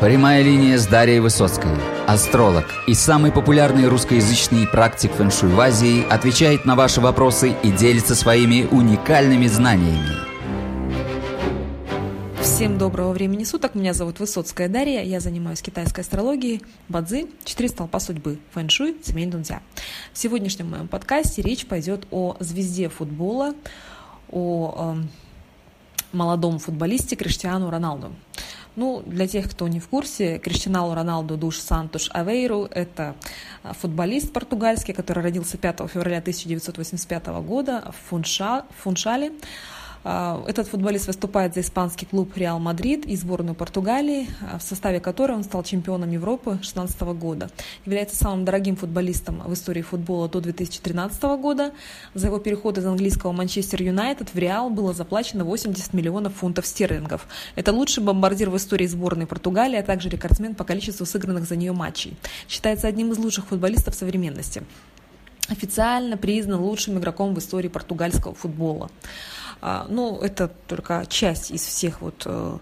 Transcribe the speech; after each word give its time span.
Прямая 0.00 0.42
линия 0.42 0.76
с 0.76 0.86
Дарьей 0.86 1.20
Высоцкой. 1.20 1.70
Астролог 2.06 2.66
и 2.86 2.92
самый 2.92 3.32
популярный 3.32 3.88
русскоязычный 3.88 4.66
практик 4.66 5.10
фэншуй 5.10 5.48
в 5.48 5.58
Азии 5.58 6.06
отвечает 6.10 6.66
на 6.66 6.76
ваши 6.76 7.00
вопросы 7.00 7.54
и 7.62 7.72
делится 7.72 8.14
своими 8.14 8.68
уникальными 8.70 9.46
знаниями. 9.46 10.10
Всем 12.42 12.76
доброго 12.76 13.12
времени 13.12 13.44
суток. 13.44 13.74
Меня 13.74 13.94
зовут 13.94 14.20
Высоцкая 14.20 14.68
Дарья. 14.68 15.02
Я 15.02 15.18
занимаюсь 15.18 15.62
китайской 15.62 16.00
астрологией, 16.00 16.60
бадзи, 16.90 17.30
четыре 17.44 17.70
столпа 17.70 17.98
судьбы, 17.98 18.38
фэншуй, 18.52 18.98
семейный 19.02 19.32
дунзя. 19.32 19.62
В 20.12 20.18
сегодняшнем 20.18 20.72
моем 20.72 20.88
подкасте 20.88 21.40
речь 21.40 21.64
пойдет 21.64 22.06
о 22.10 22.36
звезде 22.40 22.90
футбола, 22.90 23.54
о 24.30 24.94
э, 24.98 25.02
молодом 26.12 26.58
футболисте 26.58 27.16
Криштиану 27.16 27.70
Роналду. 27.70 28.12
Ну, 28.76 29.02
для 29.06 29.26
тех, 29.26 29.50
кто 29.50 29.68
не 29.68 29.80
в 29.80 29.88
курсе, 29.88 30.38
Криштиану 30.38 30.94
Роналду 30.94 31.38
Душ 31.38 31.58
Сантуш 31.58 32.10
Авейру– 32.12 32.68
это 32.70 33.16
а, 33.62 33.72
футболист 33.72 34.34
португальский, 34.34 34.92
который 34.92 35.22
родился 35.22 35.56
5 35.56 35.90
февраля 35.90 36.18
1985 36.18 37.26
года 37.42 37.90
в 37.90 38.10
Фунша, 38.10 38.66
Фуншале. 38.82 39.32
А, 40.08 40.40
этот 40.46 40.68
футболист 40.68 41.08
выступает 41.08 41.54
за 41.54 41.62
испанский 41.62 42.06
клуб 42.06 42.30
Реал 42.36 42.60
Мадрид 42.60 43.04
и 43.06 43.16
сборную 43.16 43.56
Португалии, 43.56 44.28
а, 44.40 44.58
в 44.58 44.62
составе 44.62 45.00
которой 45.00 45.32
он 45.32 45.42
стал 45.42 45.64
чемпионом 45.64 46.12
Европы 46.12 46.50
2016 46.50 47.14
года. 47.14 47.50
Является 47.84 48.14
самым 48.14 48.44
дорогим 48.44 48.76
футболистом 48.76 49.42
в 49.44 49.52
истории 49.52 49.82
футбола 49.82 50.28
до 50.28 50.40
2013 50.40 51.36
года. 51.38 51.72
За 52.14 52.28
его 52.28 52.38
переход 52.38 52.78
из 52.78 52.86
английского 52.86 53.32
Манчестер 53.32 53.82
Юнайтед 53.82 54.32
в 54.32 54.38
Реал 54.38 54.70
было 54.70 54.92
заплачено 54.92 55.44
80 55.44 55.92
миллионов 55.92 56.34
фунтов 56.36 56.68
стерлингов. 56.68 57.26
Это 57.56 57.72
лучший 57.72 58.04
бомбардир 58.04 58.48
в 58.50 58.56
истории 58.56 58.86
сборной 58.86 59.26
Португалии, 59.26 59.80
а 59.80 59.82
также 59.82 60.08
рекордсмен 60.08 60.54
по 60.54 60.62
количеству 60.62 61.04
сыгранных 61.04 61.48
за 61.48 61.56
нее 61.56 61.72
матчей. 61.72 62.16
Считается 62.48 62.86
одним 62.86 63.10
из 63.10 63.18
лучших 63.18 63.46
футболистов 63.46 63.96
современности 63.96 64.62
официально 65.48 66.16
признан 66.16 66.60
лучшим 66.60 66.98
игроком 66.98 67.34
в 67.34 67.38
истории 67.38 67.68
португальского 67.68 68.34
футбола. 68.34 68.90
А, 69.60 69.86
ну, 69.88 70.18
это 70.20 70.50
только 70.66 71.04
часть 71.08 71.50
из 71.50 71.62
всех 71.62 72.00
вот 72.02 72.22
э, 72.26 72.58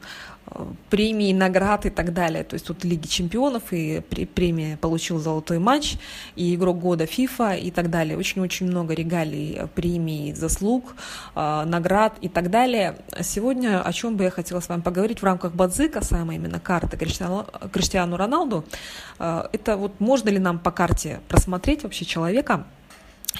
э, 0.47 0.65
премий, 0.91 1.33
наград 1.33 1.87
и 1.87 1.91
так 1.91 2.15
далее. 2.15 2.45
То 2.45 2.55
есть 2.55 2.67
тут 2.67 2.85
Лиги 2.85 3.07
чемпионов, 3.07 3.73
и 3.73 4.01
премия 4.35 4.77
получил 4.77 5.19
золотой 5.19 5.59
матч, 5.59 5.97
и 6.37 6.55
игрок 6.55 6.79
года 6.79 7.05
FIFA 7.05 7.59
и 7.59 7.71
так 7.71 7.91
далее. 7.91 8.17
Очень-очень 8.17 8.67
много 8.67 8.95
регалий, 8.95 9.57
э, 9.59 9.67
премий, 9.67 10.33
заслуг, 10.35 10.95
наград 11.35 12.15
и 12.21 12.29
так 12.29 12.51
далее. 12.51 12.97
Сегодня 13.21 13.83
о 13.83 13.93
чем 13.93 14.17
бы 14.17 14.25
я 14.25 14.31
хотела 14.31 14.61
с 14.61 14.69
вами 14.69 14.83
поговорить 14.83 15.21
в 15.21 15.25
рамках 15.25 15.53
Бадзы, 15.53 15.89
касаемо 15.89 16.35
именно 16.35 16.61
карты 16.61 16.97
Криштиану, 16.97 17.47
Криштиану 17.73 18.17
Роналду. 18.17 18.65
Это 19.19 19.77
вот 19.77 19.99
можно 20.01 20.29
ли 20.29 20.39
нам 20.39 20.59
по 20.59 20.71
карте 20.71 21.21
просмотреть 21.29 21.83
вообще 21.83 22.05
человека, 22.05 22.67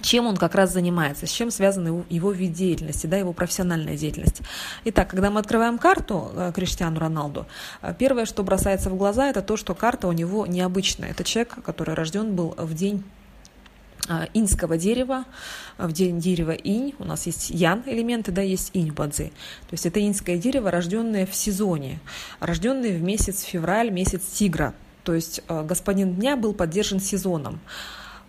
чем 0.01 0.27
он 0.27 0.37
как 0.37 0.55
раз 0.55 0.73
занимается, 0.73 1.27
с 1.27 1.31
чем 1.31 1.51
связана 1.51 2.05
его, 2.09 2.33
вид 2.33 2.53
деятельности, 2.53 3.07
да, 3.07 3.17
его 3.17 3.33
профессиональная 3.33 3.97
деятельность. 3.97 4.43
Итак, 4.85 5.09
когда 5.11 5.31
мы 5.31 5.41
открываем 5.41 5.79
карту 5.79 6.31
э, 6.35 6.53
Криштиану 6.55 6.99
Роналду, 6.99 7.47
э, 7.81 7.95
первое, 7.99 8.27
что 8.27 8.43
бросается 8.43 8.91
в 8.91 8.97
глаза, 8.97 9.29
это 9.29 9.43
то, 9.43 9.57
что 9.57 9.75
карта 9.75 10.09
у 10.09 10.13
него 10.13 10.47
необычная. 10.47 11.11
Это 11.11 11.25
человек, 11.25 11.57
который 11.65 11.95
рожден 11.95 12.35
был 12.35 12.55
в 12.59 12.75
день 12.75 13.05
э, 14.09 14.27
инского 14.35 14.77
дерева, 14.77 15.25
в 15.79 15.93
день 15.93 16.19
дерева 16.19 16.53
инь, 16.53 16.95
у 16.99 17.05
нас 17.05 17.27
есть 17.27 17.51
ян 17.51 17.83
элементы, 17.87 18.33
да, 18.33 18.43
есть 18.43 18.71
инь 18.75 18.93
бадзи. 18.93 19.33
То 19.69 19.73
есть 19.73 19.87
это 19.87 20.05
инское 20.05 20.37
дерево, 20.39 20.71
рожденное 20.71 21.25
в 21.27 21.35
сезоне, 21.35 22.01
рожденное 22.41 22.97
в 22.97 23.03
месяц 23.03 23.43
февраль, 23.43 23.91
месяц 23.91 24.23
тигра. 24.23 24.75
То 25.05 25.15
есть 25.15 25.43
господин 25.49 26.15
дня 26.15 26.37
был 26.37 26.55
поддержан 26.55 26.99
сезоном. 26.99 27.61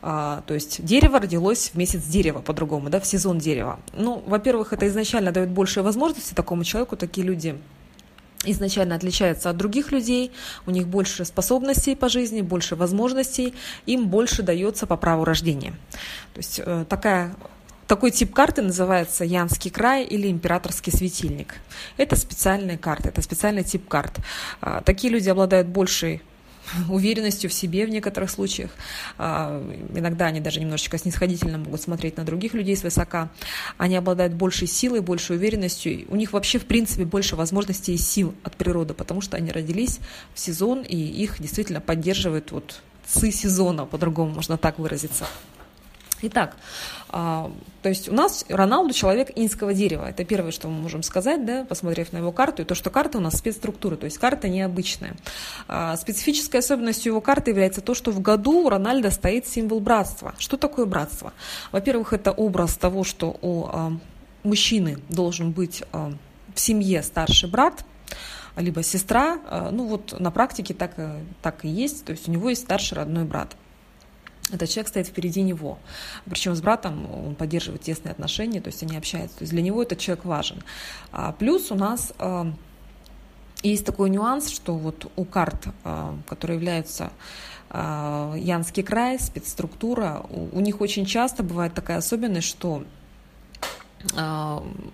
А, 0.07 0.43
то 0.45 0.53
есть 0.53 0.85
дерево 0.85 1.19
родилось 1.19 1.71
в 1.73 1.75
месяц 1.75 2.03
дерева 2.03 2.39
по-другому, 2.39 2.91
да, 2.91 2.99
в 2.99 3.07
сезон 3.07 3.39
дерева. 3.39 3.79
Ну, 3.93 4.21
во-первых, 4.27 4.71
это 4.71 4.87
изначально 4.87 5.31
дает 5.31 5.49
больше 5.49 5.81
возможностей 5.81 6.35
такому 6.35 6.63
человеку, 6.63 6.95
такие 6.95 7.25
люди 7.25 7.55
изначально 8.43 8.93
отличаются 8.93 9.49
от 9.49 9.57
других 9.57 9.91
людей, 9.91 10.31
у 10.67 10.71
них 10.71 10.87
больше 10.87 11.25
способностей 11.25 11.95
по 11.95 12.07
жизни, 12.07 12.41
больше 12.41 12.75
возможностей, 12.75 13.55
им 13.87 14.07
больше 14.07 14.43
дается 14.43 14.85
по 14.85 14.95
праву 14.95 15.25
рождения. 15.25 15.73
То 16.35 16.37
есть 16.37 16.61
э, 16.63 16.85
такая 16.87 17.35
такой 17.87 18.11
тип 18.11 18.31
карты 18.31 18.61
называется 18.61 19.25
Янский 19.25 19.71
край 19.71 20.03
или 20.03 20.29
Императорский 20.29 20.91
светильник. 20.91 21.55
Это 21.97 22.15
специальные 22.15 22.77
карты, 22.77 23.09
это 23.09 23.23
специальный 23.23 23.63
тип 23.63 23.87
карт. 23.87 24.19
А, 24.61 24.81
такие 24.81 25.11
люди 25.11 25.29
обладают 25.29 25.67
большей 25.67 26.21
уверенностью 26.89 27.49
в 27.49 27.53
себе 27.53 27.85
в 27.85 27.89
некоторых 27.89 28.29
случаях. 28.29 28.71
А, 29.17 29.61
иногда 29.93 30.27
они 30.27 30.39
даже 30.39 30.59
немножечко 30.59 30.97
снисходительно 30.97 31.57
могут 31.57 31.81
смотреть 31.81 32.17
на 32.17 32.23
других 32.23 32.53
людей 32.53 32.75
свысока. 32.75 33.29
Они 33.77 33.95
обладают 33.95 34.33
большей 34.33 34.67
силой, 34.67 35.01
большей 35.01 35.35
уверенностью. 35.37 36.05
У 36.09 36.15
них 36.15 36.33
вообще, 36.33 36.59
в 36.59 36.65
принципе, 36.65 37.05
больше 37.05 37.35
возможностей 37.35 37.93
и 37.93 37.97
сил 37.97 38.33
от 38.43 38.55
природы, 38.55 38.93
потому 38.93 39.21
что 39.21 39.37
они 39.37 39.51
родились 39.51 39.99
в 40.33 40.39
сезон, 40.39 40.81
и 40.81 40.95
их 40.95 41.41
действительно 41.41 41.81
поддерживает 41.81 42.51
вот 42.51 42.81
ци 43.05 43.31
сезона, 43.31 43.85
по-другому 43.85 44.33
можно 44.33 44.57
так 44.57 44.79
выразиться. 44.79 45.25
Итак, 46.21 46.55
а, 47.09 47.51
то 47.81 47.89
есть 47.89 48.09
у 48.09 48.13
нас 48.13 48.45
Роналду 48.49 48.93
человек 48.93 49.31
инского 49.35 49.73
дерева. 49.73 50.09
Это 50.09 50.23
первое, 50.23 50.51
что 50.51 50.67
мы 50.67 50.81
можем 50.81 51.03
сказать, 51.03 51.45
да, 51.45 51.65
посмотрев 51.65 52.13
на 52.13 52.17
его 52.17 52.31
карту. 52.31 52.61
И 52.61 52.65
то, 52.65 52.73
что 52.73 52.89
карта 52.89 53.17
у 53.17 53.21
нас 53.21 53.35
спецструктура, 53.35 53.95
то 53.95 54.05
есть 54.05 54.17
карта 54.17 54.47
необычная. 54.47 55.15
А, 55.67 55.95
специфической 55.97 56.57
особенностью 56.57 57.11
его 57.11 57.21
карты 57.21 57.51
является 57.51 57.81
то, 57.81 57.93
что 57.93 58.11
в 58.11 58.21
году 58.21 58.65
у 58.65 58.69
Рональда 58.69 59.11
стоит 59.11 59.47
символ 59.47 59.81
братства. 59.81 60.33
Что 60.37 60.57
такое 60.57 60.85
братство? 60.85 61.33
Во-первых, 61.71 62.13
это 62.13 62.31
образ 62.31 62.75
того, 62.75 63.03
что 63.03 63.37
у 63.41 63.65
а, 63.65 63.91
мужчины 64.43 64.99
должен 65.09 65.51
быть 65.51 65.83
в 65.91 66.59
семье 66.59 67.03
старший 67.03 67.49
брат, 67.49 67.83
либо 68.55 68.83
сестра. 68.83 69.39
Ну 69.71 69.85
вот 69.87 70.17
на 70.17 70.31
практике 70.31 70.73
так, 70.73 70.95
так 71.41 71.65
и 71.65 71.67
есть. 71.67 72.05
То 72.05 72.11
есть 72.11 72.29
у 72.29 72.31
него 72.31 72.49
есть 72.49 72.61
старший 72.61 72.97
родной 72.97 73.25
брат 73.25 73.55
этот 74.51 74.69
человек 74.69 74.89
стоит 74.89 75.07
впереди 75.07 75.41
него. 75.41 75.79
Причем 76.25 76.55
с 76.55 76.61
братом 76.61 77.09
он 77.11 77.35
поддерживает 77.35 77.81
тесные 77.81 78.11
отношения, 78.11 78.61
то 78.61 78.67
есть 78.67 78.83
они 78.83 78.95
общаются. 78.95 79.39
То 79.39 79.43
есть 79.43 79.51
для 79.51 79.61
него 79.61 79.81
этот 79.81 79.99
человек 79.99 80.25
важен. 80.25 80.61
А 81.11 81.31
плюс 81.31 81.71
у 81.71 81.75
нас 81.75 82.13
э, 82.19 82.45
есть 83.63 83.85
такой 83.85 84.09
нюанс, 84.09 84.49
что 84.49 84.75
вот 84.75 85.11
у 85.15 85.25
карт, 85.25 85.67
э, 85.83 86.13
которые 86.27 86.57
являются 86.57 87.11
э, 87.71 88.35
Янский 88.37 88.83
край, 88.83 89.19
спецструктура, 89.19 90.23
у, 90.29 90.57
у 90.57 90.59
них 90.59 90.79
очень 90.79 91.05
часто 91.05 91.41
бывает 91.41 91.73
такая 91.73 91.97
особенность, 91.97 92.47
что 92.47 92.83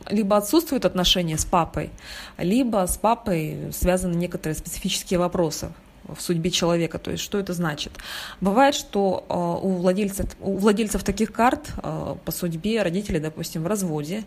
либо 0.10 0.38
отсутствуют 0.38 0.86
отношения 0.86 1.38
с 1.38 1.44
папой, 1.44 1.90
либо 2.38 2.88
с 2.88 2.96
папой 2.96 3.74
связаны 3.74 4.16
некоторые 4.16 4.56
специфические 4.56 5.20
вопросы 5.20 5.74
в 6.16 6.22
судьбе 6.22 6.52
человека. 6.52 7.00
То 7.00 7.12
есть 7.12 7.24
что 7.24 7.40
это 7.40 7.54
значит? 7.54 7.94
Бывает, 8.40 8.76
что 8.76 9.26
э, 9.30 9.34
у 9.34 9.70
владельцев, 9.76 10.28
у 10.40 10.58
владельцев 10.58 11.04
таких 11.04 11.32
карт 11.32 11.72
э, 11.78 12.16
по 12.24 12.32
судьбе 12.32 12.82
родители, 12.82 13.20
допустим, 13.20 13.64
в 13.64 13.68
разводе, 13.68 14.24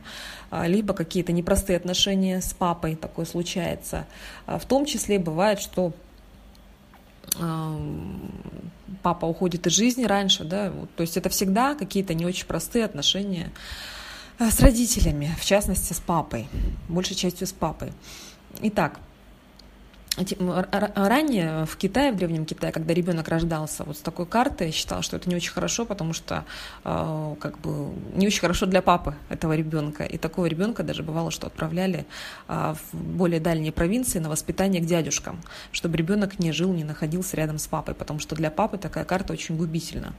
э, 0.51 0.67
либо 0.67 0.95
какие-то 0.95 1.33
непростые 1.33 1.77
отношения 1.77 2.41
с 2.41 2.53
папой, 2.53 2.97
такое 2.97 3.27
случается. 3.27 4.07
В 4.47 4.65
том 4.67 4.85
числе 4.87 5.19
бывает, 5.19 5.61
что 5.61 5.93
папа 9.03 9.27
уходит 9.27 9.67
из 9.67 9.73
жизни 9.73 10.05
раньше, 10.05 10.45
да, 10.45 10.73
то 10.95 11.01
есть 11.01 11.17
это 11.17 11.29
всегда 11.31 11.75
какие-то 11.75 12.15
не 12.15 12.25
очень 12.27 12.47
простые 12.47 12.85
отношения 12.85 13.51
с 14.39 14.61
родителями, 14.61 15.35
в 15.41 15.45
частности 15.45 15.95
с 15.95 16.01
папой, 16.01 16.49
большей 16.89 17.17
частью 17.17 17.47
с 17.49 17.53
папой. 17.53 17.93
Итак, 18.61 19.01
Ранее 20.17 21.67
в 21.67 21.77
Китае, 21.77 22.13
в 22.13 22.17
Древнем 22.17 22.45
Китае, 22.47 22.73
когда 22.73 22.95
ребенок 22.95 23.29
рождался 23.29 23.85
вот 23.85 23.97
с 23.97 24.01
такой 24.01 24.27
картой, 24.27 24.71
считал, 24.71 25.03
что 25.03 25.17
это 25.17 25.29
не 25.29 25.35
очень 25.35 25.53
хорошо, 25.53 25.85
потому 25.85 26.13
что 26.13 26.45
э, 26.85 27.35
как 27.41 27.59
бы 27.59 27.93
не 28.15 28.27
очень 28.27 28.41
хорошо 28.41 28.67
для 28.67 28.81
папы 28.81 29.17
этого 29.29 29.55
ребенка. 29.55 30.05
И 30.05 30.17
такого 30.19 30.47
ребенка 30.47 30.85
даже 30.85 31.03
бывало, 31.03 31.31
что 31.31 31.49
отправляли 31.49 32.07
э, 32.49 32.75
в 32.93 32.97
более 32.97 33.41
дальние 33.41 33.73
провинции 33.73 34.21
на 34.21 34.29
воспитание 34.29 34.81
к 34.81 34.87
дядюшкам, 34.87 35.41
чтобы 35.73 35.97
ребенок 35.97 36.39
не 36.39 36.53
жил, 36.53 36.73
не 36.73 36.85
находился 36.85 37.37
рядом 37.37 37.59
с 37.59 37.67
папой, 37.67 37.95
потому 37.95 38.21
что 38.21 38.37
для 38.37 38.51
папы 38.51 38.79
такая 38.79 39.05
карта 39.05 39.33
очень 39.33 39.57
губительна. 39.57 40.15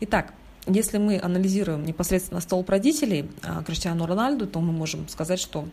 Итак, 0.00 0.32
если 0.66 0.98
мы 0.98 1.20
анализируем 1.22 1.84
непосредственно 1.84 2.40
столб 2.40 2.68
родителей 2.68 3.30
э, 3.42 3.62
Криштиану 3.64 4.06
Рональду, 4.06 4.48
то 4.48 4.60
мы 4.60 4.72
можем 4.72 5.08
сказать, 5.08 5.38
что 5.38 5.68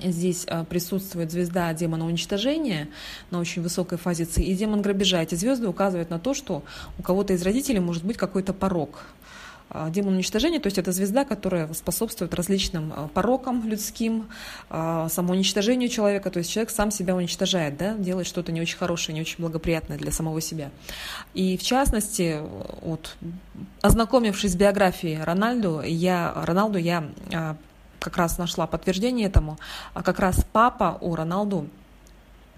Здесь 0.00 0.44
а, 0.48 0.64
присутствует 0.64 1.30
звезда 1.30 1.72
демона 1.74 2.06
уничтожения 2.06 2.88
на 3.30 3.40
очень 3.40 3.62
высокой 3.62 3.98
фазе 3.98 4.24
ЦИ 4.24 4.40
и 4.40 4.54
демон 4.54 4.80
грабежа. 4.82 5.22
Эти 5.22 5.34
звезды 5.34 5.68
указывают 5.68 6.10
на 6.10 6.18
то, 6.18 6.34
что 6.34 6.62
у 6.98 7.02
кого-то 7.02 7.34
из 7.34 7.42
родителей 7.42 7.80
может 7.80 8.04
быть 8.04 8.16
какой-то 8.16 8.52
порог. 8.52 9.04
демон 9.90 10.14
уничтожения, 10.14 10.60
то 10.60 10.66
есть 10.66 10.78
это 10.78 10.92
звезда, 10.92 11.24
которая 11.24 11.72
способствует 11.72 12.34
различным 12.34 12.92
порокам 13.14 13.66
людским, 13.66 14.28
самоуничтожению 14.68 15.88
человека, 15.88 16.30
то 16.30 16.38
есть 16.38 16.50
человек 16.50 16.70
сам 16.70 16.90
себя 16.90 17.14
уничтожает, 17.16 17.76
да, 17.76 17.94
делает 17.94 18.26
что-то 18.26 18.52
не 18.52 18.60
очень 18.60 18.76
хорошее, 18.76 19.14
не 19.14 19.20
очень 19.22 19.36
благоприятное 19.38 19.98
для 19.98 20.10
самого 20.12 20.40
себя. 20.40 20.70
И 21.32 21.56
в 21.56 21.62
частности, 21.62 22.40
вот, 22.82 23.16
ознакомившись 23.80 24.52
с 24.52 24.56
биографией 24.56 25.22
Рональду, 25.22 25.80
я, 25.82 26.32
Роналду, 26.34 26.78
я 26.78 27.08
как 28.02 28.16
раз 28.16 28.38
нашла 28.38 28.66
подтверждение 28.66 29.28
этому. 29.28 29.58
А 29.94 30.02
как 30.02 30.18
раз 30.18 30.44
папа 30.52 30.98
у 31.00 31.14
Роналду 31.14 31.68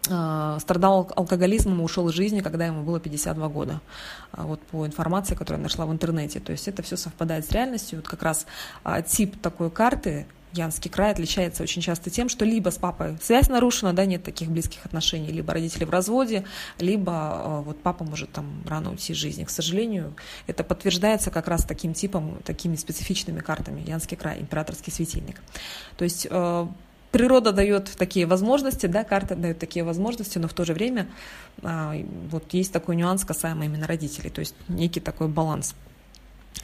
э, 0.08 0.58
страдал 0.61 1.11
алкоголизмом 1.14 1.81
и 1.81 1.85
ушел 1.85 2.08
из 2.08 2.14
жизни, 2.14 2.41
когда 2.41 2.67
ему 2.67 2.82
было 2.82 2.99
52 2.99 3.49
года. 3.49 3.81
А 4.32 4.44
вот 4.44 4.61
по 4.62 4.87
информации, 4.87 5.35
которую 5.35 5.61
я 5.61 5.64
нашла 5.64 5.87
в 5.87 5.93
интернете. 5.93 6.41
То 6.41 6.52
есть 6.52 6.67
это 6.67 6.82
все 6.82 6.96
совпадает 6.96 7.46
с 7.46 7.50
реальностью. 7.50 7.99
Вот 7.99 8.08
как 8.08 8.23
раз 8.23 8.46
а, 8.82 9.02
тип 9.02 9.41
такой 9.41 9.70
карты 9.70 10.26
Янский 10.55 10.91
край 10.91 11.11
отличается 11.12 11.62
очень 11.62 11.83
часто 11.83 12.11
тем, 12.11 12.29
что 12.29 12.45
либо 12.45 12.71
с 12.71 12.77
папой 12.77 13.19
связь 13.21 13.49
нарушена, 13.49 13.93
да, 13.93 14.05
нет 14.05 14.23
таких 14.23 14.51
близких 14.51 14.85
отношений, 14.87 15.33
либо 15.33 15.53
родители 15.53 15.85
в 15.85 15.91
разводе, 15.91 16.45
либо 16.79 17.12
э, 17.12 17.62
вот 17.67 17.83
папа 17.83 18.05
может 18.05 18.31
там 18.31 18.62
рано 18.67 18.91
уйти 18.91 19.12
из 19.12 19.17
жизни. 19.17 19.45
К 19.45 19.51
сожалению, 19.51 20.15
это 20.47 20.62
подтверждается 20.65 21.31
как 21.31 21.49
раз 21.49 21.65
таким 21.65 21.93
типом, 21.93 22.39
такими 22.45 22.77
специфичными 22.77 23.41
картами. 23.41 23.83
Янский 23.87 24.17
край, 24.17 24.41
императорский 24.41 24.93
светильник. 24.93 25.41
То 25.97 26.05
есть 26.05 26.27
э, 26.31 26.67
природа 27.15 27.53
дает 27.53 27.93
такие 27.97 28.27
возможности, 28.27 28.87
да, 28.87 29.05
карта 29.05 29.37
дает 29.37 29.61
такие 29.61 29.85
возможности, 29.85 30.39
но 30.39 30.49
в 30.49 30.53
то 30.53 30.65
же 30.65 30.75
время 30.75 31.06
а, 31.62 31.95
вот 32.29 32.53
есть 32.53 32.73
такой 32.73 32.97
нюанс 32.97 33.25
касаемо 33.25 33.67
именно 33.67 33.87
родителей, 33.87 34.31
то 34.31 34.41
есть 34.41 34.56
некий 34.67 34.99
такой 34.99 35.29
баланс 35.29 35.77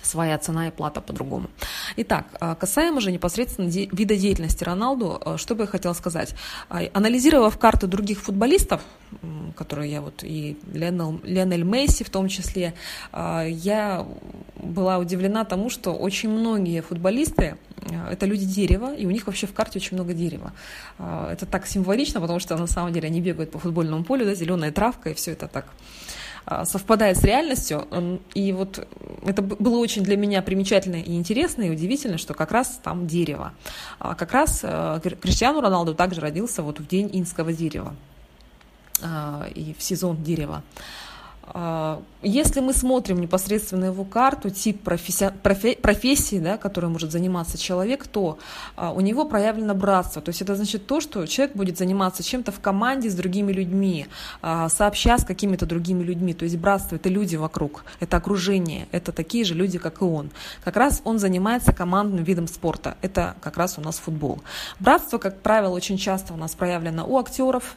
своя 0.03 0.39
цена 0.39 0.69
и 0.69 0.71
плата 0.71 1.01
по-другому. 1.01 1.49
Итак, 1.97 2.27
а, 2.41 2.55
касаемо 2.55 3.01
же 3.01 3.13
непосредственно 3.13 3.69
вида 3.69 4.17
деятельности 4.17 4.65
Роналду, 4.65 5.21
а, 5.25 5.39
что 5.39 5.55
бы 5.55 5.63
я 5.63 5.67
хотела 5.67 5.93
сказать. 5.93 6.35
А, 6.69 6.81
анализировав 6.93 7.59
карты 7.59 7.87
других 7.87 8.21
футболистов, 8.21 8.81
которые 9.57 9.91
я 9.91 10.01
вот 10.01 10.23
и 10.23 10.57
Леонел, 10.73 11.21
Леонель 11.25 11.65
Месси 11.65 12.05
в 12.05 12.11
том 12.11 12.29
числе, 12.29 12.75
я 13.13 14.07
была 14.55 14.99
удивлена 14.99 15.45
тому, 15.45 15.69
что 15.69 15.93
очень 15.93 16.29
многие 16.29 16.81
футболисты 16.81 17.57
это 18.09 18.27
люди 18.27 18.45
дерева, 18.45 18.95
и 18.95 19.07
у 19.07 19.11
них 19.11 19.27
вообще 19.27 19.49
в 19.49 19.53
карте 19.53 19.81
очень 19.81 19.97
много 19.97 20.13
дерева. 20.15 20.53
Это 20.99 21.45
так 21.45 21.67
символично, 21.67 22.21
потому 22.21 22.39
что 22.39 22.57
на 22.57 22.69
самом 22.69 22.93
деле 22.93 23.09
они 23.09 23.21
бегают 23.21 23.51
по 23.51 23.59
футбольному 23.59 24.05
полю, 24.05 24.25
да, 24.25 24.35
зеленая 24.35 24.71
травка, 24.71 25.11
и 25.11 25.15
все 25.15 25.33
это 25.33 25.49
так 25.49 25.67
совпадает 26.64 27.17
с 27.17 27.25
реальностью. 27.25 27.87
И 28.35 28.52
вот 28.52 28.87
это 29.25 29.43
было 29.43 29.79
очень 29.79 30.02
для 30.02 30.17
меня 30.17 30.43
примечательно 30.43 30.97
и 30.97 31.14
интересно, 31.17 31.62
и 31.62 31.70
удивительно, 31.70 32.19
что 32.19 32.35
как 32.35 32.52
раз 32.52 32.81
там 32.82 33.06
дерево. 33.06 33.52
А 33.99 34.14
как 34.14 34.32
раз 34.32 34.61
э, 34.62 35.00
Криштиану 35.20 35.61
Роналду 35.61 35.94
также 35.94 36.20
родился 36.20 36.62
вот 36.62 36.81
в 36.81 36.87
день 36.87 37.11
инского 37.12 37.52
дерева 37.52 37.94
а, 39.02 39.49
и 39.55 39.75
в 39.75 39.82
сезон 39.82 40.23
дерева. 40.23 40.62
А, 41.52 42.02
если 42.23 42.61
мы 42.61 42.73
смотрим 42.73 43.20
непосредственно 43.20 43.87
его 43.87 44.05
карту, 44.05 44.50
тип 44.50 44.82
профессии, 44.82 45.31
профессии 45.75 46.38
да, 46.38 46.56
которой 46.58 46.87
может 46.87 47.11
заниматься 47.11 47.58
человек, 47.58 48.06
то 48.06 48.38
а, 48.76 48.93
у 48.93 49.00
него 49.00 49.25
проявлено 49.25 49.75
братство. 49.75 50.23
То 50.23 50.31
есть 50.31 50.43
это 50.43 50.55
значит 50.55 50.87
то, 50.87 51.00
что 51.00 51.26
человек 51.26 51.56
будет 51.56 51.79
заниматься 51.79 52.23
чем-то 52.23 52.52
в 52.52 52.61
команде 52.61 53.11
с 53.11 53.14
другими 53.14 53.52
людьми, 53.52 54.06
а, 54.43 54.69
сообща 54.69 55.19
с 55.19 55.25
какими-то 55.25 55.67
другими 55.67 56.02
людьми. 56.02 56.35
То 56.35 56.44
есть 56.44 56.56
братство– 56.56 56.94
это 56.97 57.08
люди 57.08 57.37
вокруг, 57.37 57.85
это 58.00 58.17
окружение, 58.17 58.87
это 58.93 59.12
такие 59.12 59.44
же 59.44 59.55
люди, 59.55 59.79
как 59.79 60.03
и 60.03 60.05
он. 60.05 60.31
Как 60.62 60.76
раз 60.76 61.00
он 61.05 61.19
занимается 61.19 61.73
командным 61.73 62.23
видом 62.23 62.46
спорта. 62.46 62.96
Это 63.03 63.35
как 63.41 63.56
раз 63.56 63.79
у 63.79 63.81
нас 63.81 63.99
футбол. 63.99 64.41
Братство, 64.79 65.19
как 65.19 65.41
правило, 65.41 65.75
очень 65.75 65.96
часто 65.96 66.32
у 66.32 66.37
нас 66.37 66.55
проявлено 66.55 67.06
у 67.06 67.19
актеров, 67.19 67.76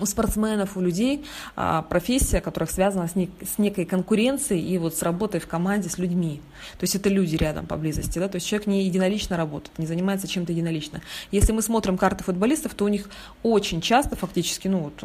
у 0.00 0.06
спортсменов, 0.06 0.76
у 0.76 0.80
людей 0.80 1.24
а, 1.56 1.82
профессия, 1.82 2.40
которая 2.40 2.68
связана 2.68 3.06
с, 3.06 3.14
нек- 3.14 3.46
с 3.46 3.58
некой 3.58 3.84
конкуренцией 3.84 4.60
и 4.62 4.78
вот 4.78 4.96
с 4.96 5.02
работой 5.02 5.40
в 5.40 5.46
команде 5.46 5.88
с 5.88 5.98
людьми. 5.98 6.40
То 6.78 6.84
есть 6.84 6.94
это 6.94 7.08
люди 7.08 7.36
рядом 7.36 7.66
поблизости, 7.66 8.18
да, 8.18 8.28
то 8.28 8.36
есть 8.36 8.46
человек 8.46 8.66
не 8.66 8.84
единолично 8.84 9.36
работает, 9.36 9.78
не 9.78 9.86
занимается 9.86 10.26
чем-то 10.26 10.52
единолично. 10.52 11.00
Если 11.30 11.52
мы 11.52 11.62
смотрим 11.62 11.96
карты 11.98 12.24
футболистов, 12.24 12.74
то 12.74 12.84
у 12.84 12.88
них 12.88 13.08
очень 13.42 13.80
часто 13.80 14.16
фактически, 14.16 14.68
ну 14.68 14.78
вот, 14.78 15.04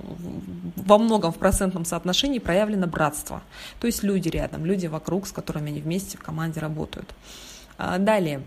во 0.75 0.97
многом 0.97 1.31
в 1.31 1.37
процентном 1.37 1.85
соотношении 1.85 2.39
проявлено 2.39 2.87
братство. 2.87 3.41
То 3.79 3.87
есть 3.87 4.03
люди 4.03 4.29
рядом, 4.29 4.65
люди 4.65 4.87
вокруг, 4.87 5.27
с 5.27 5.31
которыми 5.31 5.69
они 5.69 5.81
вместе 5.81 6.17
в 6.17 6.21
команде 6.21 6.59
работают. 6.59 7.13
А, 7.77 7.97
далее. 7.97 8.41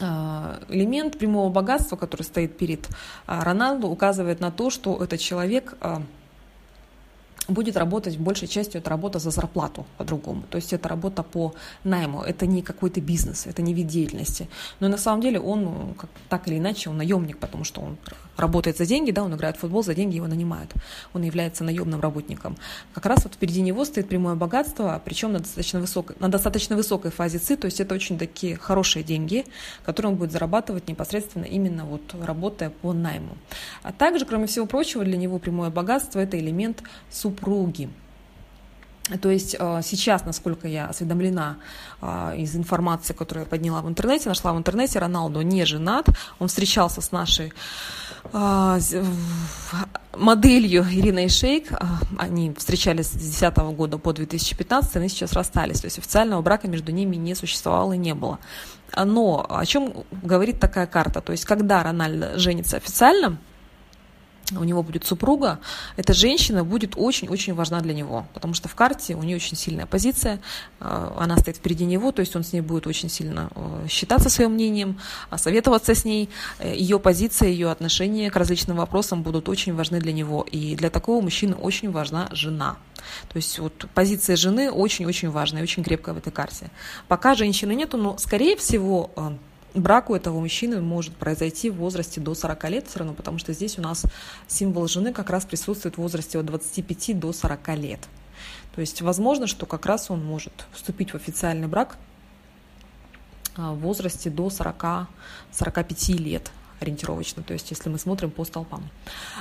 А, 0.00 0.58
элемент 0.68 1.18
прямого 1.18 1.50
богатства, 1.50 1.96
который 1.96 2.22
стоит 2.22 2.56
перед 2.56 2.88
а, 3.26 3.44
Роналду, 3.44 3.88
указывает 3.88 4.40
на 4.40 4.50
то, 4.50 4.70
что 4.70 5.02
этот 5.02 5.20
человек 5.20 5.74
а, 5.80 6.02
будет 7.48 7.76
работать, 7.76 8.18
большей 8.18 8.48
частью 8.48 8.80
это 8.80 8.90
работа 8.90 9.18
за 9.18 9.30
зарплату 9.30 9.86
по-другому. 9.98 10.44
То 10.50 10.56
есть 10.56 10.72
это 10.72 10.88
работа 10.88 11.22
по 11.22 11.54
найму, 11.84 12.22
это 12.22 12.46
не 12.46 12.62
какой-то 12.62 13.00
бизнес, 13.00 13.46
это 13.46 13.62
не 13.62 13.74
вид 13.74 13.86
деятельности. 13.86 14.48
Но 14.80 14.88
на 14.88 14.96
самом 14.96 15.20
деле 15.20 15.40
он, 15.40 15.64
ну, 15.64 15.94
как, 15.94 16.10
так 16.28 16.48
или 16.48 16.58
иначе, 16.58 16.90
он 16.90 16.96
наемник, 16.96 17.38
потому 17.38 17.64
что 17.64 17.82
он 17.82 17.98
работает 18.36 18.78
за 18.78 18.86
деньги, 18.86 19.10
да, 19.10 19.22
он 19.22 19.34
играет 19.34 19.56
в 19.56 19.60
футбол, 19.60 19.82
за 19.82 19.94
деньги 19.94 20.16
его 20.16 20.26
нанимают. 20.26 20.72
Он 21.12 21.22
является 21.22 21.64
наемным 21.64 22.00
работником. 22.00 22.56
Как 22.92 23.06
раз 23.06 23.24
вот 23.24 23.34
впереди 23.34 23.60
него 23.60 23.84
стоит 23.84 24.08
прямое 24.08 24.34
богатство, 24.34 25.00
причем 25.04 25.32
на 25.32 25.38
достаточно, 25.38 25.80
высокой, 25.80 26.16
на 26.20 26.28
достаточно 26.28 26.76
высокой 26.76 27.10
фазе 27.10 27.38
ЦИ, 27.38 27.56
то 27.56 27.66
есть 27.66 27.80
это 27.80 27.94
очень 27.94 28.18
такие 28.18 28.56
хорошие 28.56 29.02
деньги, 29.02 29.44
которые 29.84 30.12
он 30.12 30.18
будет 30.18 30.32
зарабатывать 30.32 30.88
непосредственно 30.88 31.44
именно 31.44 31.84
вот 31.84 32.14
работая 32.20 32.70
по 32.70 32.92
найму. 32.92 33.36
А 33.82 33.92
также, 33.92 34.24
кроме 34.24 34.46
всего 34.46 34.66
прочего, 34.66 35.04
для 35.04 35.16
него 35.16 35.38
прямое 35.38 35.70
богатство– 35.70 36.18
это 36.20 36.38
элемент 36.38 36.82
суб 37.10 37.33
супруги. 37.34 37.88
То 39.20 39.30
есть 39.30 39.54
э, 39.58 39.80
сейчас, 39.82 40.24
насколько 40.24 40.66
я 40.66 40.86
осведомлена 40.86 41.56
э, 42.00 42.36
из 42.38 42.56
информации, 42.56 43.12
которую 43.12 43.44
я 43.44 43.50
подняла 43.50 43.82
в 43.82 43.88
интернете, 43.88 44.30
нашла 44.30 44.54
в 44.54 44.56
интернете, 44.56 44.98
Роналду 44.98 45.42
не 45.42 45.66
женат, 45.66 46.06
он 46.38 46.48
встречался 46.48 47.02
с 47.02 47.12
нашей 47.12 47.52
э, 48.32 48.78
моделью 50.16 50.86
Ириной 50.90 51.28
Шейк, 51.28 51.68
они 52.18 52.54
встречались 52.54 53.08
с 53.08 53.10
2010 53.10 53.56
года 53.76 53.98
по 53.98 54.14
2015, 54.14 54.96
они 54.96 55.08
сейчас 55.10 55.34
расстались, 55.34 55.80
то 55.80 55.86
есть 55.86 55.98
официального 55.98 56.40
брака 56.40 56.66
между 56.68 56.90
ними 56.90 57.16
не 57.16 57.34
существовало 57.34 57.92
и 57.92 57.98
не 57.98 58.14
было. 58.14 58.38
Но 58.96 59.44
о 59.50 59.66
чем 59.66 59.92
говорит 60.22 60.60
такая 60.60 60.86
карта? 60.86 61.20
То 61.20 61.32
есть 61.32 61.44
когда 61.44 61.82
Рональдо 61.82 62.38
женится 62.38 62.78
официально, 62.78 63.36
у 64.52 64.64
него 64.64 64.82
будет 64.82 65.06
супруга, 65.06 65.58
эта 65.96 66.12
женщина 66.12 66.64
будет 66.64 66.94
очень-очень 66.96 67.54
важна 67.54 67.80
для 67.80 67.94
него, 67.94 68.26
потому 68.34 68.54
что 68.54 68.68
в 68.68 68.74
карте 68.74 69.14
у 69.14 69.22
нее 69.22 69.36
очень 69.36 69.56
сильная 69.56 69.86
позиция, 69.86 70.40
э, 70.80 71.12
она 71.18 71.36
стоит 71.38 71.56
впереди 71.56 71.84
него, 71.84 72.12
то 72.12 72.20
есть 72.20 72.36
он 72.36 72.44
с 72.44 72.52
ней 72.52 72.60
будет 72.60 72.86
очень 72.86 73.08
сильно 73.08 73.50
э, 73.54 73.86
считаться 73.88 74.28
своим 74.28 74.52
мнением, 74.52 75.00
а 75.30 75.38
советоваться 75.38 75.94
с 75.94 76.04
ней, 76.04 76.28
э, 76.58 76.74
ее 76.76 76.98
позиция, 76.98 77.48
ее 77.48 77.70
отношения 77.70 78.30
к 78.30 78.36
различным 78.36 78.76
вопросам 78.76 79.22
будут 79.22 79.48
очень 79.48 79.74
важны 79.74 80.00
для 80.00 80.12
него, 80.12 80.46
и 80.50 80.76
для 80.76 80.90
такого 80.90 81.22
мужчины 81.22 81.54
очень 81.54 81.90
важна 81.90 82.28
жена. 82.32 82.76
То 83.28 83.36
есть 83.36 83.58
вот 83.58 83.86
позиция 83.94 84.36
жены 84.36 84.70
очень-очень 84.70 85.30
важная, 85.30 85.62
очень 85.62 85.84
крепкая 85.84 86.14
в 86.14 86.18
этой 86.18 86.32
карте. 86.32 86.70
Пока 87.08 87.34
женщины 87.34 87.74
нету, 87.74 87.96
но 87.96 88.16
скорее 88.18 88.56
всего 88.56 89.10
брак 89.74 90.10
у 90.10 90.14
этого 90.14 90.40
мужчины 90.40 90.80
может 90.80 91.14
произойти 91.16 91.70
в 91.70 91.76
возрасте 91.76 92.20
до 92.20 92.34
40 92.34 92.70
лет 92.70 92.88
все 92.88 93.00
равно, 93.00 93.14
потому 93.14 93.38
что 93.38 93.52
здесь 93.52 93.78
у 93.78 93.82
нас 93.82 94.04
символ 94.46 94.86
жены 94.88 95.12
как 95.12 95.30
раз 95.30 95.44
присутствует 95.44 95.96
в 95.96 95.98
возрасте 95.98 96.38
от 96.38 96.46
25 96.46 97.18
до 97.18 97.32
40 97.32 97.68
лет. 97.76 98.00
То 98.74 98.80
есть 98.80 99.02
возможно, 99.02 99.46
что 99.46 99.66
как 99.66 99.86
раз 99.86 100.10
он 100.10 100.24
может 100.24 100.66
вступить 100.72 101.12
в 101.12 101.16
официальный 101.16 101.68
брак 101.68 101.96
а, 103.56 103.72
в 103.72 103.78
возрасте 103.80 104.30
до 104.30 104.48
40-45 104.48 106.12
лет 106.18 106.50
ориентировочно, 106.84 107.42
то 107.42 107.52
есть 107.52 107.70
если 107.70 107.88
мы 107.88 107.98
смотрим 107.98 108.30
по 108.30 108.44
столпам. 108.44 108.88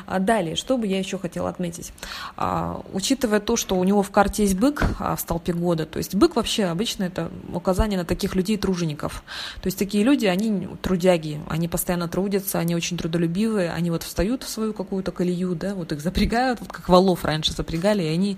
А 0.06 0.20
далее, 0.20 0.56
что 0.56 0.78
бы 0.78 0.88
я 0.88 0.98
еще 0.98 1.18
хотела 1.20 1.50
отметить? 1.50 1.94
А, 2.36 2.82
учитывая 2.94 3.40
то, 3.40 3.56
что 3.56 3.76
у 3.76 3.84
него 3.84 4.02
в 4.02 4.12
карте 4.12 4.44
есть 4.44 4.58
бык 4.58 4.84
а, 5.00 5.16
в 5.16 5.20
столпе 5.20 5.54
года, 5.54 5.86
то 5.86 5.98
есть 5.98 6.16
бык 6.16 6.36
вообще 6.36 6.66
обычно 6.66 7.04
это 7.04 7.30
указание 7.54 8.00
на 8.00 8.06
таких 8.06 8.36
людей 8.36 8.58
тружеников. 8.58 9.24
То 9.62 9.68
есть 9.68 9.78
такие 9.78 10.04
люди, 10.04 10.26
они 10.26 10.68
трудяги, 10.82 11.40
они 11.50 11.68
постоянно 11.68 12.08
трудятся, 12.08 12.60
они 12.60 12.76
очень 12.76 12.98
трудолюбивые, 12.98 13.72
они 13.72 13.92
вот 13.92 14.04
встают 14.04 14.44
в 14.44 14.50
свою 14.50 14.74
какую-то 14.74 15.12
колею, 15.12 15.56
да, 15.56 15.76
вот 15.76 15.92
их 15.92 16.02
запрягают, 16.02 16.60
вот 16.62 16.72
как 16.72 16.90
валов 16.90 17.26
раньше 17.26 17.54
запрягали, 17.54 18.04
и 18.04 18.08
они 18.08 18.38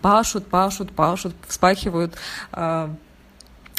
пашут, 0.00 0.46
пашут, 0.46 0.92
пашут, 0.92 1.34
вспахивают, 1.46 2.14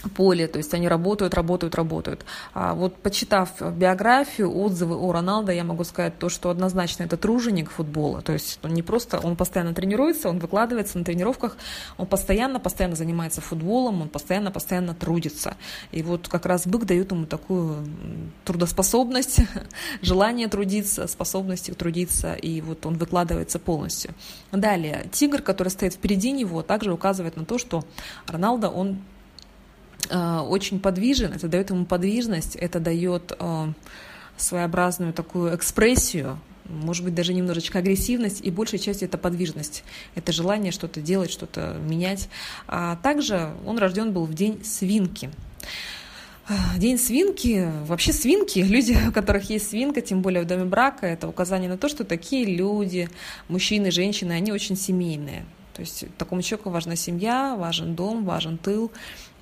поле, 0.10 0.48
то 0.48 0.58
есть 0.58 0.74
они 0.74 0.88
работают, 0.88 1.34
работают, 1.34 1.76
работают. 1.76 2.26
А 2.54 2.74
вот 2.74 2.96
почитав 2.98 3.50
биографию, 3.62 4.56
отзывы 4.56 4.96
о 4.96 5.12
Роналдо, 5.12 5.52
я 5.52 5.64
могу 5.64 5.84
сказать 5.84 6.18
то, 6.20 6.30
что 6.30 6.50
однозначно 6.50 7.04
это 7.04 7.18
труженик 7.18 7.72
футбола, 7.72 8.22
то 8.22 8.34
есть 8.34 8.60
он 8.64 8.74
не 8.74 8.82
просто, 8.82 9.20
он 9.20 9.36
постоянно 9.36 9.74
тренируется, 9.74 10.30
он 10.30 10.40
выкладывается 10.40 10.98
на 10.98 11.06
тренировках, 11.06 11.58
он 11.98 12.06
постоянно, 12.06 12.60
постоянно 12.60 12.96
занимается 12.96 13.42
футболом, 13.42 14.02
он 14.02 14.10
постоянно, 14.10 14.52
постоянно 14.52 14.94
трудится. 14.94 15.56
И 15.92 16.04
вот 16.04 16.28
как 16.28 16.46
раз 16.46 16.68
бык 16.68 16.86
дает 16.86 17.12
ему 17.12 17.26
такую 17.26 17.86
трудоспособность, 18.46 19.40
желание 20.02 20.48
трудиться, 20.48 21.08
способность 21.08 21.76
трудиться, 21.78 22.34
и 22.34 22.62
вот 22.62 22.86
он 22.86 22.96
выкладывается 22.96 23.60
полностью. 23.60 24.14
Далее, 24.52 25.08
тигр, 25.12 25.42
который 25.42 25.70
стоит 25.70 25.94
впереди 25.94 26.32
него, 26.32 26.62
также 26.62 26.92
указывает 26.92 27.38
на 27.38 27.46
то, 27.46 27.58
что 27.58 27.84
Роналдо, 28.28 28.70
он 28.70 29.00
очень 30.10 30.80
подвижен, 30.80 31.34
это 31.34 31.48
дает 31.48 31.70
ему 31.70 31.86
подвижность, 31.86 32.56
это 32.56 32.80
дает 32.80 33.34
э, 33.40 33.68
своеобразную 34.38 35.14
такую 35.14 35.56
экспрессию, 35.56 36.40
может 36.66 37.04
быть, 37.04 37.14
даже 37.16 37.34
немножечко 37.34 37.80
агрессивность, 37.80 38.42
и 38.42 38.50
большей 38.50 38.80
частью 38.80 39.08
это 39.08 39.18
подвижность, 39.18 39.84
это 40.16 40.32
желание 40.32 40.72
что-то 40.72 41.02
делать, 41.02 41.32
что-то 41.32 41.78
менять. 41.82 42.30
А 42.68 42.98
также 42.98 43.54
он 43.66 43.78
рожден 43.78 44.14
был 44.14 44.26
в 44.26 44.34
день 44.34 44.64
свинки. 44.64 45.30
Э, 46.48 46.54
день 46.78 46.98
свинки, 46.98 47.70
вообще 47.86 48.14
свинки, 48.14 48.60
люди, 48.64 48.98
у 49.08 49.12
которых 49.12 49.50
есть 49.50 49.70
свинка, 49.70 50.02
тем 50.02 50.22
более 50.22 50.44
в 50.44 50.48
доме 50.48 50.66
брака, 50.66 51.06
это 51.06 51.28
указание 51.28 51.70
на 51.70 51.78
то, 51.78 51.90
что 51.90 52.04
такие 52.04 52.46
люди, 52.46 53.10
мужчины, 53.48 53.92
женщины, 53.92 54.34
они 54.34 54.52
очень 54.52 54.76
семейные. 54.76 55.46
То 55.74 55.82
есть 55.82 56.06
такому 56.18 56.42
человеку 56.42 56.70
важна 56.70 56.96
семья, 56.96 57.56
важен 57.58 57.96
дом, 57.96 58.26
важен 58.26 58.58
тыл. 58.58 58.92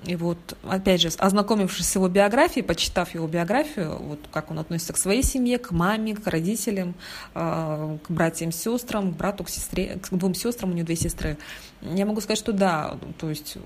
И 0.05 0.15
вот, 0.15 0.57
опять 0.63 1.01
же, 1.01 1.09
ознакомившись 1.17 1.87
с 1.87 1.95
его 1.95 2.07
биографией, 2.07 2.65
почитав 2.65 3.13
его 3.13 3.27
биографию, 3.27 3.97
вот 3.97 4.19
как 4.31 4.49
он 4.49 4.57
относится 4.57 4.93
к 4.93 4.97
своей 4.97 5.21
семье, 5.21 5.59
к 5.59 5.71
маме, 5.71 6.15
к 6.15 6.25
родителям, 6.25 6.95
э, 7.35 7.97
к 8.03 8.09
братьям, 8.09 8.51
сестрам, 8.51 9.13
к 9.13 9.15
брату, 9.15 9.43
к 9.43 9.49
сестре, 9.49 9.99
к 10.01 10.09
двум 10.11 10.33
сестрам, 10.33 10.71
у 10.71 10.73
него 10.73 10.87
две 10.87 10.95
сестры, 10.95 11.37
я 11.81 12.07
могу 12.07 12.19
сказать, 12.21 12.39
что 12.39 12.51
да, 12.51 12.97
то 13.19 13.29
есть 13.29 13.57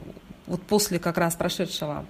вот 0.47 0.61
после 0.63 0.99
как 0.99 1.17
раз 1.17 1.35
прошедшего 1.35 2.05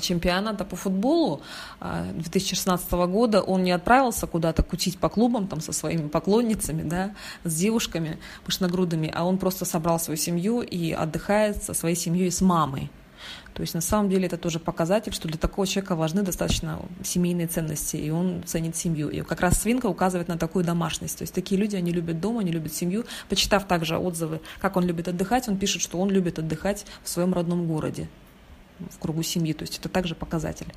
чемпионата 0.00 0.64
по 0.64 0.76
футболу 0.76 1.42
2016 1.80 2.92
э, 2.92 3.06
года 3.06 3.42
он 3.42 3.62
не 3.62 3.72
отправился 3.72 4.26
куда-то 4.26 4.62
кутить 4.62 4.98
по 4.98 5.08
клубам 5.08 5.46
там 5.46 5.60
со 5.60 5.72
своими 5.72 6.08
поклонницами, 6.08 6.82
да, 6.82 7.12
с 7.44 7.54
девушками 7.54 8.18
пышногрудыми, 8.44 9.12
а 9.14 9.24
он 9.24 9.38
просто 9.38 9.64
собрал 9.64 10.00
свою 10.00 10.16
семью 10.16 10.60
и 10.60 10.92
отдыхает 10.92 11.62
со 11.62 11.74
своей 11.74 11.96
семьей 11.96 12.30
с 12.30 12.40
мамой. 12.40 12.90
То 13.54 13.62
есть 13.62 13.74
на 13.74 13.80
самом 13.80 14.08
деле 14.08 14.26
это 14.26 14.36
тоже 14.36 14.60
показатель, 14.60 15.12
что 15.12 15.26
для 15.26 15.36
такого 15.36 15.66
человека 15.66 15.96
важны 15.96 16.22
достаточно 16.22 16.80
семейные 17.02 17.48
ценности, 17.48 17.96
и 17.96 18.08
он 18.10 18.44
ценит 18.46 18.76
семью. 18.76 19.08
И 19.08 19.22
как 19.22 19.40
раз 19.40 19.60
свинка 19.60 19.86
указывает 19.86 20.28
на 20.28 20.38
такую 20.38 20.64
домашность. 20.64 21.18
То 21.18 21.22
есть 21.22 21.34
такие 21.34 21.60
люди, 21.60 21.74
они 21.74 21.90
любят 21.90 22.20
дом, 22.20 22.38
они 22.38 22.52
любят 22.52 22.72
семью. 22.72 23.04
Почитав 23.28 23.66
также 23.66 23.98
отзывы, 23.98 24.40
как 24.60 24.76
он 24.76 24.84
любит 24.84 25.08
отдыхать, 25.08 25.48
он 25.48 25.56
пишет, 25.56 25.82
что 25.82 25.98
он 25.98 26.08
любит 26.08 26.38
отдыхать 26.38 26.86
в 27.02 27.08
своем 27.08 27.34
родном 27.34 27.66
городе 27.66 28.08
в 28.90 28.98
кругу 28.98 29.22
семьи, 29.22 29.52
то 29.52 29.62
есть 29.62 29.78
это 29.78 29.88
также 29.88 30.14
показатель. 30.14 30.72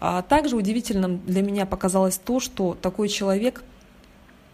А 0.00 0.22
также 0.22 0.56
удивительным 0.56 1.20
для 1.26 1.42
меня 1.42 1.66
показалось 1.66 2.18
то, 2.18 2.40
что 2.40 2.76
такой 2.80 3.08
человек– 3.08 3.62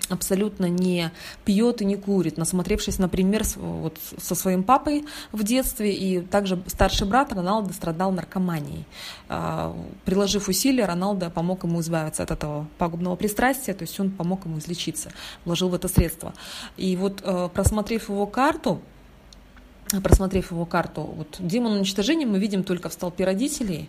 абсолютно 0.08 0.66
не 0.66 1.10
пьет 1.44 1.82
и 1.82 1.84
не 1.84 1.96
курит, 1.96 2.36
насмотревшись, 2.36 2.98
например, 2.98 3.42
вот 3.56 3.98
со 4.18 4.34
своим 4.34 4.62
папой 4.62 5.04
в 5.32 5.42
детстве, 5.42 5.92
и 5.92 6.20
также 6.20 6.62
старший 6.66 7.06
брат 7.06 7.32
Роналдо 7.32 7.72
страдал 7.72 8.12
наркоманией. 8.12 8.84
А, 9.28 9.76
приложив 10.04 10.48
усилия, 10.48 10.86
Роналдо 10.86 11.30
помог 11.30 11.64
ему 11.64 11.80
избавиться 11.80 12.22
от 12.22 12.30
этого 12.30 12.66
пагубного 12.78 13.16
пристрастия, 13.16 13.74
то 13.74 13.82
есть 13.82 13.98
он 13.98 14.10
помог 14.10 14.44
ему 14.44 14.58
излечиться, 14.58 15.10
вложил 15.44 15.68
в 15.68 15.74
это 15.74 15.88
средство. 15.88 16.34
И 16.76 16.96
вот 16.96 17.20
э, 17.22 17.48
просмотрев 17.52 18.08
его 18.08 18.26
карту, 18.26 18.80
просмотрев 20.02 20.50
его 20.50 20.66
карту, 20.66 21.02
вот 21.02 21.36
демон 21.38 21.72
уничтожения 21.72 22.26
мы 22.26 22.38
видим 22.38 22.64
только 22.64 22.88
в 22.88 22.92
столпе 22.92 23.24
родителей 23.24 23.88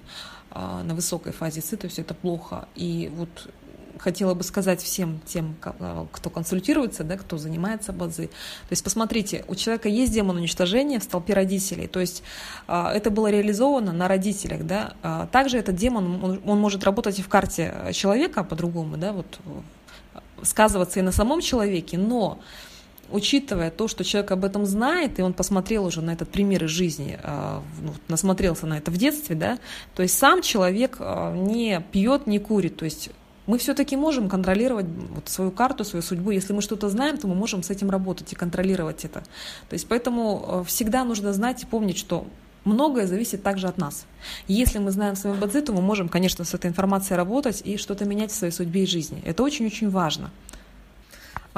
а, 0.51 0.84
на 0.84 0.96
высокой 0.96 1.32
фазе 1.32 1.62
ЦИ, 1.62 1.75
то 1.75 1.86
есть 1.86 2.00
это 2.00 2.13
плохо. 2.13 2.68
И 2.75 3.12
вот 3.16 3.30
хотела 4.00 4.34
бы 4.34 4.44
сказать 4.44 4.82
всем 4.82 5.20
тем, 5.25 5.56
э, 5.63 6.06
кто 6.12 6.30
консультируется, 6.30 7.04
да, 7.04 7.18
кто 7.18 7.38
занимается 7.38 7.94
базы. 7.94 8.27
То 8.27 8.72
есть 8.72 8.84
посмотрите, 8.84 9.44
у 9.48 9.56
человека 9.56 9.89
есть 9.89 10.13
демон 10.13 10.38
уничтожения 10.38 11.00
в 11.00 11.04
столпе 11.04 11.34
родителей, 11.34 11.88
то 11.88 12.00
есть 12.00 12.24
э, 12.68 12.88
это 12.94 13.10
было 13.10 13.30
реализовано 13.30 13.94
на 13.94 14.08
родителях. 14.08 14.66
Да. 14.66 14.94
А 15.01 15.27
также 15.27 15.58
этот 15.58 15.75
демон, 15.75 16.42
он, 16.46 16.60
может 16.60 16.84
работать 16.84 17.20
и 17.20 17.22
в 17.22 17.30
карте 17.30 17.74
человека 17.94 18.44
по-другому, 18.44 18.98
да, 18.98 19.13
вот, 19.13 19.39
сказываться 20.44 21.00
и 21.00 21.04
на 21.04 21.12
самом 21.12 21.42
человеке, 21.42 21.98
но 21.98 22.39
учитывая 23.12 23.72
то, 23.72 23.88
что 23.88 24.04
человек 24.04 24.32
об 24.32 24.46
этом 24.46 24.66
знает, 24.66 25.20
и 25.20 25.22
он 25.22 25.34
посмотрел 25.34 25.86
уже 25.86 26.02
на 26.02 26.12
этот 26.12 26.30
пример 26.30 26.66
из 26.66 26.70
жизни, 26.70 27.20
э, 27.22 27.60
ну, 27.82 27.94
насмотрелся 28.08 28.66
на 28.68 28.78
это 28.78 28.92
в 28.92 28.98
детстве, 28.98 29.36
да, 29.36 29.60
то 29.96 30.04
есть 30.04 30.18
сам 30.18 30.42
человек 30.42 31.00
не 31.00 31.84
пьет, 31.92 32.28
не 32.28 32.40
курит, 32.40 32.78
то 32.78 32.86
есть 32.86 33.12
мы 33.48 33.58
все-таки 33.58 33.96
можем 33.96 34.30
контролировать 34.30 34.86
вот 35.16 35.30
свою 35.30 35.52
карту, 35.52 35.86
свою 35.86 36.04
судьбу. 36.04 36.32
Если 36.32 36.54
мы 36.54 36.62
что-то 36.62 36.90
знаем, 36.90 37.18
то 37.18 37.28
мы 37.28 37.36
можем 37.36 37.64
с 37.64 37.70
этим 37.70 37.90
работать 37.90 38.34
и 38.34 38.36
контролировать 38.36 39.06
это. 39.06 39.22
То 39.70 39.74
есть 39.74 39.88
поэтому 39.88 40.46
э, 40.48 40.64
всегда 40.68 41.06
нужно 41.06 41.34
знать 41.34 41.64
и 41.64 41.66
помнить, 41.66 41.98
что 41.98 42.28
многое 42.66 43.08
зависит 43.08 43.44
также 43.44 43.68
от 43.68 43.78
нас. 43.78 44.06
Если 44.50 44.80
мы 44.80 44.92
знаем 44.92 45.16
свою 45.16 45.38
бадзи, 45.38 45.62
то 45.62 45.72
мы 45.72 45.82
можем, 45.82 46.10
конечно, 46.10 46.44
с 46.44 46.54
этой 46.54 46.70
информацией 46.70 47.16
работать 47.16 47.62
и 47.64 47.78
что-то 47.78 48.04
менять 48.04 48.32
в 48.32 48.36
своей 48.36 48.52
судьбе 48.52 48.84
и 48.84 48.86
жизни. 48.86 49.22
Это 49.26 49.44
очень-очень 49.44 49.90
важно. 49.90 50.30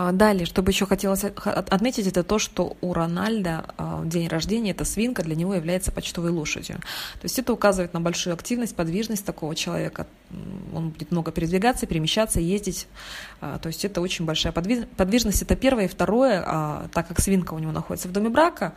А, 0.01 0.13
далее, 0.13 0.45
что 0.45 0.61
бы 0.61 0.71
еще 0.71 0.85
хотелось 0.85 1.25
отметить, 1.25 2.07
это 2.07 2.23
то, 2.23 2.39
что 2.39 2.77
у 2.79 2.93
Рональда 2.93 3.65
а, 3.77 4.01
день 4.05 4.29
рождения, 4.29 4.71
эта 4.71 4.85
свинка 4.85 5.23
для 5.23 5.35
него 5.35 5.53
является 5.53 5.91
почтовой 5.91 6.31
лошадью. 6.31 6.77
То 7.15 7.23
есть 7.23 7.37
это 7.37 7.51
указывает 7.51 7.93
на 7.93 7.99
большую 7.99 8.33
активность, 8.33 8.77
подвижность 8.77 9.25
такого 9.25 9.55
человека. 9.55 10.07
Он 10.73 10.91
будет 10.91 11.11
много 11.11 11.33
передвигаться, 11.33 11.85
перемещаться, 11.85 12.39
ездить. 12.39 12.87
А, 13.41 13.59
то 13.59 13.67
есть 13.67 13.83
это 13.83 13.99
очень 13.99 14.23
большая 14.23 14.53
подвижность. 14.53 15.41
Это 15.41 15.57
первое. 15.57 15.83
И 15.83 15.87
второе, 15.89 16.43
так 16.93 17.09
как 17.09 17.19
свинка 17.19 17.53
у 17.53 17.59
него 17.59 17.73
находится 17.73 18.07
в 18.07 18.13
доме 18.13 18.29
брака, 18.29 18.75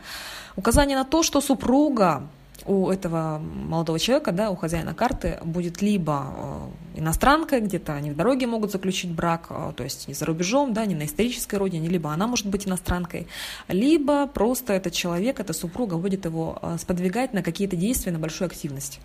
указание 0.57 0.97
на 0.97 1.05
то, 1.05 1.23
что 1.23 1.39
супруга 1.39 2.27
у 2.65 2.89
этого 2.89 3.39
молодого 3.39 3.99
человека, 3.99 4.31
да, 4.31 4.49
у 4.49 4.55
хозяина 4.55 4.93
карты 4.93 5.39
будет 5.43 5.81
либо 5.81 6.71
э, 6.95 6.99
иностранка, 6.99 7.59
где-то 7.59 7.93
они 7.93 8.11
в 8.11 8.15
дороге 8.15 8.47
могут 8.47 8.71
заключить 8.71 9.11
брак, 9.11 9.47
э, 9.49 9.73
то 9.75 9.83
есть 9.83 10.07
не 10.07 10.13
за 10.13 10.25
рубежом, 10.25 10.73
да, 10.73 10.85
не 10.85 10.95
на 10.95 11.05
исторической 11.05 11.55
родине, 11.55 11.89
либо 11.89 12.11
она 12.11 12.27
может 12.27 12.47
быть 12.47 12.67
иностранкой, 12.67 13.27
либо 13.67 14.27
просто 14.27 14.73
этот 14.73 14.93
человек, 14.93 15.39
эта 15.39 15.53
супруга 15.53 15.97
будет 15.97 16.25
его 16.25 16.59
э, 16.61 16.77
сподвигать 16.79 17.33
на 17.33 17.43
какие-то 17.43 17.75
действия, 17.75 18.11
на 18.11 18.19
большую 18.19 18.47
активность. 18.47 18.99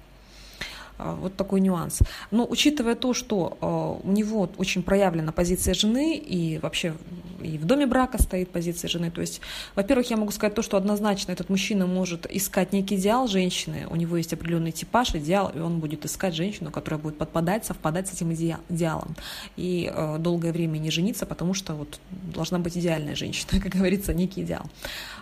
А, 0.99 1.15
вот 1.15 1.37
такой 1.37 1.61
нюанс. 1.61 2.01
Но 2.31 2.47
учитывая 2.49 2.97
то, 2.97 3.15
что 3.15 3.57
а, 3.61 4.01
у 4.03 4.11
него 4.11 4.49
очень 4.59 4.83
проявлена 4.83 5.31
позиция 5.33 5.75
жены 5.75 6.17
и 6.17 6.59
вообще 6.59 6.95
и 7.41 7.57
в 7.57 7.65
доме 7.65 7.87
брака 7.87 8.21
стоит 8.21 8.51
позиция 8.51 8.89
жены, 8.89 9.13
то 9.13 9.21
есть, 9.21 9.41
во-первых, 9.77 10.11
я 10.11 10.17
могу 10.17 10.33
сказать 10.33 10.55
то, 10.55 10.63
что 10.63 10.77
однозначно 10.77 11.31
этот 11.31 11.51
мужчина 11.51 11.87
может 11.87 12.27
искать 12.29 12.73
некий 12.73 12.97
идеал 12.97 13.29
женщины, 13.29 13.87
у 13.89 13.97
него 13.97 14.17
есть 14.17 14.33
определенный 14.33 14.73
типаж, 14.73 15.15
идеал, 15.15 15.53
и 15.55 15.61
он 15.61 15.79
будет 15.79 16.05
искать 16.05 16.35
женщину, 16.35 16.73
которая 16.73 17.01
будет 17.01 17.17
подпадать, 17.17 17.65
совпадать 17.65 18.09
с 18.09 18.15
этим 18.15 18.33
идеалом. 18.33 19.15
И 19.57 19.89
э, 19.93 20.17
долгое 20.19 20.53
время 20.53 20.79
не 20.79 20.91
жениться, 20.91 21.27
потому 21.27 21.55
что 21.55 21.75
вот 21.75 22.01
должна 22.11 22.59
быть 22.59 22.77
идеальная 22.77 23.15
женщина, 23.15 23.61
как 23.63 23.73
говорится, 23.73 24.15
некий 24.15 24.43
идеал. 24.43 24.65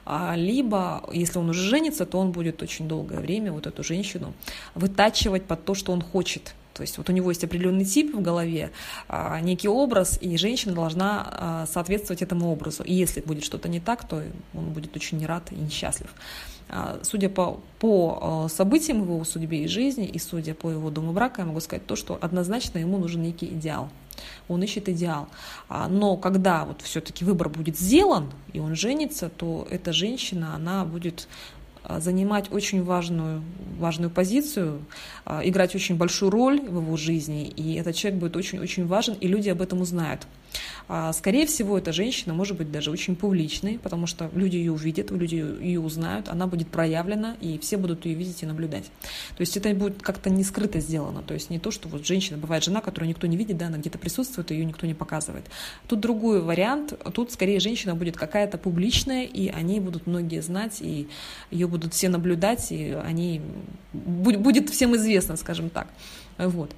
А, 0.06 0.34
либо, 0.36 1.02
если 1.12 1.38
он 1.38 1.50
уже 1.50 1.60
женится, 1.60 2.06
то 2.06 2.18
он 2.18 2.32
будет 2.32 2.62
очень 2.62 2.88
долгое 2.88 3.20
время 3.20 3.52
вот 3.52 3.66
эту 3.66 3.82
женщину 3.82 4.32
вытачивать 4.74 5.44
под 5.44 5.64
то, 5.66 5.74
что 5.74 5.92
он 5.92 6.00
хочет. 6.00 6.54
То 6.76 6.82
есть 6.82 6.98
вот 6.98 7.08
у 7.08 7.12
него 7.12 7.30
есть 7.30 7.42
определенный 7.42 7.86
тип 7.86 8.14
в 8.14 8.20
голове, 8.20 8.70
а, 9.08 9.40
некий 9.40 9.68
образ, 9.68 10.18
и 10.20 10.36
женщина 10.36 10.74
должна 10.74 11.26
а, 11.26 11.66
соответствовать 11.66 12.20
этому 12.20 12.52
образу. 12.52 12.82
И 12.82 12.92
если 12.92 13.22
будет 13.22 13.44
что-то 13.44 13.68
не 13.68 13.80
так, 13.80 14.06
то 14.06 14.22
он 14.52 14.70
будет 14.70 14.94
очень 14.94 15.16
не 15.16 15.26
рад 15.26 15.50
и 15.52 15.54
несчастлив. 15.54 16.14
Судя 17.02 17.28
по, 17.28 17.60
по 17.78 18.48
событиям 18.52 19.02
его 19.02 19.22
судьбе 19.24 19.62
и 19.62 19.68
жизни, 19.68 20.04
и 20.04 20.18
судя 20.18 20.52
по 20.52 20.68
его 20.68 20.90
дому 20.90 21.12
брака, 21.12 21.42
я 21.42 21.46
могу 21.46 21.60
сказать 21.60 21.86
то, 21.86 21.94
что 21.94 22.18
однозначно 22.20 22.78
ему 22.78 22.98
нужен 22.98 23.22
некий 23.22 23.46
идеал. 23.46 23.88
Он 24.48 24.64
ищет 24.64 24.88
идеал. 24.88 25.28
Но 25.68 26.16
когда 26.16 26.64
вот 26.64 26.82
все-таки 26.82 27.24
выбор 27.24 27.50
будет 27.50 27.78
сделан, 27.78 28.32
и 28.52 28.58
он 28.58 28.74
женится, 28.74 29.28
то 29.28 29.68
эта 29.70 29.92
женщина, 29.92 30.56
она 30.56 30.84
будет 30.84 31.28
а, 31.88 32.00
занимать 32.00 32.52
очень 32.52 32.82
важную, 32.82 33.42
важную 33.78 34.10
позицию, 34.10 34.80
а, 35.24 35.40
играть 35.44 35.74
очень 35.74 35.96
большую 35.96 36.30
роль 36.30 36.60
в 36.60 36.76
его 36.76 36.96
жизни, 36.96 37.48
и 37.48 37.74
этот 37.74 37.94
человек 37.94 38.20
будет 38.20 38.36
очень-очень 38.36 38.86
важен, 38.86 39.14
и 39.20 39.28
люди 39.28 39.48
об 39.48 39.62
этом 39.62 39.80
узнают. 39.80 40.26
А, 40.88 41.12
скорее 41.12 41.46
всего, 41.46 41.78
эта 41.78 41.92
женщина 41.92 42.34
может 42.34 42.56
быть 42.56 42.70
даже 42.70 42.90
очень 42.90 43.16
публичной, 43.16 43.78
потому 43.78 44.06
что 44.06 44.30
люди 44.34 44.56
ее 44.56 44.72
увидят, 44.72 45.10
люди 45.10 45.36
ее 45.36 45.80
узнают, 45.80 46.28
она 46.28 46.46
будет 46.46 46.68
проявлена, 46.68 47.36
и 47.40 47.58
все 47.58 47.76
будут 47.76 48.06
ее 48.06 48.14
видеть 48.14 48.42
и 48.42 48.46
наблюдать. 48.46 48.84
То 49.36 49.40
есть 49.40 49.56
это 49.56 49.74
будет 49.74 50.02
как-то 50.02 50.30
не 50.30 50.44
скрыто 50.44 50.80
сделано. 50.80 51.22
То 51.22 51.34
есть 51.34 51.50
не 51.50 51.58
то, 51.58 51.70
что 51.70 51.88
вот 51.88 52.06
женщина, 52.06 52.38
бывает 52.38 52.64
жена, 52.64 52.80
которую 52.80 53.08
никто 53.08 53.26
не 53.26 53.36
видит, 53.36 53.56
да, 53.56 53.66
она 53.66 53.78
где-то 53.78 53.98
присутствует, 53.98 54.50
ее 54.50 54.64
никто 54.64 54.86
не 54.86 54.94
показывает. 54.94 55.44
Тут 55.88 56.00
другой 56.00 56.40
вариант. 56.40 56.94
Тут 57.12 57.32
скорее 57.32 57.60
женщина 57.60 57.94
будет 57.94 58.16
какая-то 58.16 58.58
публичная, 58.58 59.24
и 59.24 59.48
они 59.48 59.80
будут 59.80 60.06
многие 60.06 60.40
знать, 60.40 60.80
и 60.80 61.08
ее 61.50 61.66
будут 61.66 61.94
все 61.94 62.08
наблюдать, 62.08 62.70
и 62.70 62.92
они 62.92 63.40
будет 63.92 64.70
всем 64.70 64.94
известно, 64.96 65.36
скажем 65.36 65.70
так. 65.70 65.88
Вот. 66.38 66.70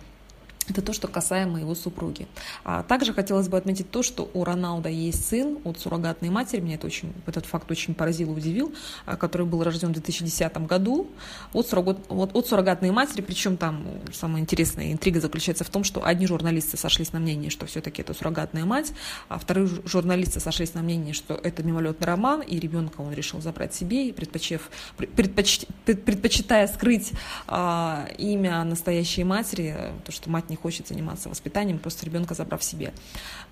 Это 0.68 0.82
то, 0.82 0.92
что 0.92 1.08
касаемо 1.08 1.60
его 1.60 1.74
супруги. 1.74 2.26
А 2.64 2.82
также 2.82 3.14
хотелось 3.14 3.48
бы 3.48 3.56
отметить 3.56 3.90
то, 3.90 4.02
что 4.02 4.30
у 4.34 4.44
Роналда 4.44 4.88
есть 4.88 5.26
сын 5.26 5.58
от 5.64 5.80
суррогатной 5.80 6.28
матери. 6.28 6.60
Меня 6.60 6.74
это 6.74 6.86
очень, 6.86 7.12
этот 7.26 7.46
факт 7.46 7.70
очень 7.70 7.94
поразил 7.94 8.32
и 8.32 8.36
удивил, 8.36 8.74
а, 9.06 9.16
который 9.16 9.46
был 9.46 9.62
рожден 9.62 9.88
в 9.90 9.92
2010 9.92 10.66
году 10.66 11.08
от, 11.52 11.68
суррогат, 11.68 11.98
от, 12.08 12.36
от 12.36 12.46
суррогатной 12.46 12.90
матери. 12.90 13.22
Причем 13.22 13.56
там 13.56 13.84
самая 14.12 14.42
интересная 14.42 14.92
интрига 14.92 15.20
заключается 15.20 15.64
в 15.64 15.70
том, 15.70 15.84
что 15.84 16.04
одни 16.04 16.26
журналисты 16.26 16.76
сошлись 16.76 17.12
на 17.12 17.20
мнении, 17.20 17.48
что 17.48 17.66
все-таки 17.66 18.02
это 18.02 18.12
суррогатная 18.12 18.64
мать, 18.64 18.92
а 19.28 19.38
вторые 19.38 19.68
журналисты 19.84 20.40
сошлись 20.40 20.74
на 20.74 20.82
мнении, 20.82 21.12
что 21.12 21.34
это 21.34 21.62
мимолетный 21.62 22.06
роман, 22.06 22.42
и 22.42 22.58
ребенка 22.58 23.00
он 23.00 23.12
решил 23.12 23.40
забрать 23.40 23.74
себе, 23.74 24.08
и 24.08 24.12
предпочев, 24.12 24.70
предпоч, 24.96 25.60
предпочитая 25.84 26.66
скрыть 26.68 27.12
а, 27.46 28.06
имя 28.18 28.64
настоящей 28.64 29.24
матери, 29.24 29.92
то, 30.04 30.12
что 30.12 30.28
мать 30.28 30.50
не 30.50 30.56
хочет 30.60 30.88
заниматься 30.88 31.28
воспитанием, 31.28 31.78
просто 31.78 32.06
ребенка 32.06 32.34
забрав 32.34 32.62
себе. 32.62 32.92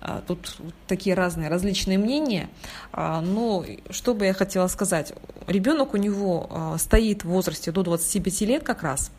А, 0.01 0.21
тут 0.27 0.57
такие 0.87 1.15
разные, 1.15 1.49
различные 1.49 1.97
мнения. 1.97 2.49
А, 2.91 3.21
но 3.21 3.65
что 3.89 4.13
бы 4.13 4.25
я 4.25 4.33
хотела 4.33 4.67
сказать? 4.67 5.13
Ребенок 5.47 5.93
у 5.93 5.97
него 5.97 6.47
а, 6.49 6.77
стоит 6.77 7.23
в 7.23 7.29
возрасте 7.29 7.71
до 7.71 7.83
25 7.83 8.41
лет 8.41 8.63
как 8.63 8.83
раз, 8.83 9.11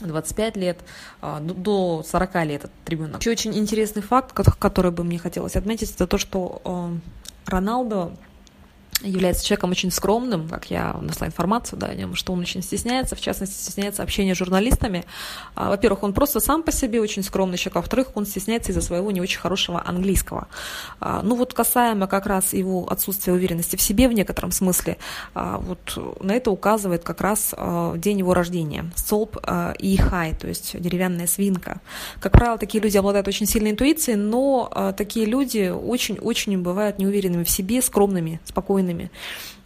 25 0.00 0.56
лет, 0.56 0.78
до 1.22 2.02
40 2.02 2.34
лет 2.46 2.64
этот 2.64 2.88
ребенок. 2.88 3.20
Еще 3.20 3.30
очень 3.30 3.56
интересный 3.56 4.02
факт, 4.02 4.32
который 4.32 4.90
бы 4.90 5.04
мне 5.04 5.18
хотелось 5.18 5.54
отметить, 5.54 5.92
это 5.92 6.08
то, 6.08 6.18
что 6.18 6.90
Роналдо 7.46 8.12
является 9.02 9.44
человеком 9.44 9.70
очень 9.70 9.90
скромным, 9.90 10.48
как 10.48 10.70
я 10.70 10.94
нашла 11.00 11.26
информацию 11.26 11.78
да, 11.78 11.88
о 11.88 11.94
нем, 11.94 12.14
что 12.14 12.32
он 12.32 12.40
очень 12.40 12.62
стесняется, 12.62 13.16
в 13.16 13.20
частности, 13.20 13.54
стесняется 13.54 14.02
общения 14.02 14.34
с 14.34 14.38
журналистами. 14.38 15.04
А, 15.54 15.70
во-первых, 15.70 16.02
он 16.02 16.12
просто 16.12 16.40
сам 16.40 16.62
по 16.62 16.72
себе 16.72 17.00
очень 17.00 17.22
скромный 17.22 17.58
человек, 17.58 17.76
во-вторых, 17.76 18.08
он 18.14 18.26
стесняется 18.26 18.72
из-за 18.72 18.80
своего 18.80 19.10
не 19.10 19.20
очень 19.20 19.40
хорошего 19.40 19.82
английского. 19.84 20.48
А, 21.00 21.22
ну 21.22 21.36
вот 21.36 21.52
касаемо 21.54 22.06
как 22.06 22.26
раз 22.26 22.52
его 22.52 22.86
отсутствия 22.88 23.32
уверенности 23.32 23.76
в 23.76 23.82
себе 23.82 24.08
в 24.08 24.12
некотором 24.12 24.52
смысле, 24.52 24.96
а, 25.34 25.58
вот 25.58 25.98
на 26.22 26.32
это 26.32 26.50
указывает 26.50 27.02
как 27.02 27.20
раз 27.20 27.54
день 27.96 28.18
его 28.18 28.34
рождения, 28.34 28.90
столб 28.94 29.36
и 29.78 29.96
хай, 29.96 30.34
то 30.34 30.46
есть 30.46 30.80
деревянная 30.80 31.26
свинка. 31.26 31.80
Как 32.20 32.32
правило, 32.32 32.58
такие 32.58 32.82
люди 32.82 32.96
обладают 32.96 33.28
очень 33.28 33.46
сильной 33.46 33.72
интуицией, 33.72 34.16
но 34.16 34.94
такие 34.96 35.26
люди 35.26 35.70
очень-очень 35.70 36.58
бывают 36.62 36.98
неуверенными 36.98 37.44
в 37.44 37.50
себе, 37.50 37.82
скромными, 37.82 38.40
спокойными 38.44 38.83
спокойными. 38.84 39.10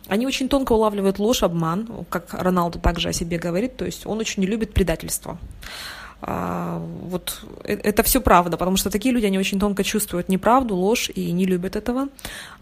Они 0.08 0.26
очень 0.26 0.48
тонко 0.48 0.72
улавливают 0.72 1.18
ложь, 1.18 1.42
обман, 1.42 2.06
как 2.08 2.32
Роналду 2.32 2.78
также 2.78 3.10
о 3.10 3.12
себе 3.12 3.38
говорит, 3.38 3.76
то 3.76 3.84
есть 3.84 4.06
он 4.06 4.18
очень 4.18 4.42
не 4.42 4.46
любит 4.46 4.72
предательство. 4.72 5.38
А, 6.20 6.82
вот 7.02 7.40
э, 7.64 7.74
это 7.74 8.02
все 8.02 8.20
правда, 8.20 8.56
потому 8.56 8.76
что 8.76 8.90
такие 8.90 9.14
люди, 9.14 9.26
они 9.26 9.38
очень 9.38 9.60
тонко 9.60 9.84
чувствуют 9.84 10.28
неправду, 10.28 10.74
ложь 10.74 11.10
и 11.14 11.30
не 11.30 11.46
любят 11.46 11.76
этого. 11.76 12.08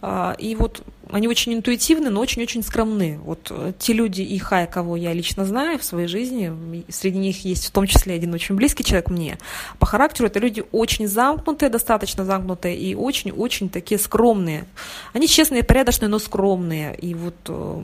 А, 0.02 0.36
и 0.38 0.54
вот 0.54 0.82
они 1.10 1.26
очень 1.26 1.54
интуитивны, 1.54 2.10
но 2.10 2.20
очень-очень 2.20 2.62
скромны. 2.62 3.18
Вот 3.24 3.50
э, 3.50 3.72
те 3.78 3.94
люди 3.94 4.20
и 4.20 4.38
хай, 4.38 4.66
кого 4.66 4.96
я 4.96 5.14
лично 5.14 5.46
знаю 5.46 5.78
в 5.78 5.84
своей 5.84 6.06
жизни, 6.06 6.52
среди 6.90 7.18
них 7.18 7.44
есть 7.46 7.66
в 7.66 7.70
том 7.70 7.86
числе 7.86 8.14
один 8.14 8.34
очень 8.34 8.56
близкий 8.56 8.84
человек 8.84 9.08
мне. 9.08 9.38
По 9.78 9.86
характеру 9.86 10.28
это 10.28 10.38
люди 10.38 10.62
очень 10.72 11.08
замкнутые, 11.08 11.70
достаточно 11.70 12.26
замкнутые 12.26 12.76
и 12.76 12.94
очень-очень 12.94 13.70
такие 13.70 13.98
скромные. 13.98 14.66
Они 15.14 15.28
честные, 15.28 15.62
порядочные, 15.62 16.08
но 16.08 16.18
скромные. 16.18 16.94
И 16.96 17.14
вот 17.14 17.36
э, 17.48 17.82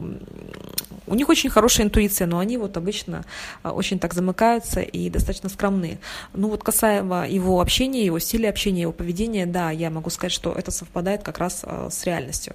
у 1.07 1.15
них 1.15 1.29
очень 1.31 1.49
хорошая 1.49 1.87
интуиция, 1.87 2.27
но 2.27 2.41
они 2.41 2.59
вот 2.59 2.77
обычно 2.77 3.25
очень 3.63 3.99
так 3.99 4.13
замыкаются 4.15 4.81
и 4.81 5.09
достаточно 5.09 5.49
скромные 5.49 5.62
скромны. 5.63 5.99
Ну 6.35 6.49
вот 6.49 6.65
касаемо 6.65 7.29
его 7.29 7.61
общения, 7.61 8.05
его 8.05 8.19
стиля 8.19 8.49
общения, 8.49 8.83
его 8.83 8.93
поведения, 8.93 9.47
да, 9.47 9.71
я 9.71 9.91
могу 9.91 10.11
сказать, 10.11 10.33
что 10.33 10.53
это 10.53 10.73
совпадает 10.73 11.23
как 11.23 11.39
раз 11.39 11.63
э, 11.65 11.89
с 11.91 12.05
реальностью. 12.05 12.55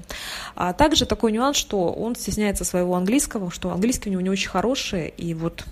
А 0.56 0.74
также 0.74 1.06
такой 1.06 1.32
нюанс, 1.32 1.56
что 1.56 1.94
он 1.94 2.16
стесняется 2.16 2.66
своего 2.66 2.96
английского, 2.96 3.50
что 3.50 3.72
английский 3.72 4.10
у 4.10 4.12
него 4.12 4.22
не 4.22 4.30
очень 4.30 4.50
хороший, 4.50 5.08
и 5.08 5.34
вот 5.34 5.64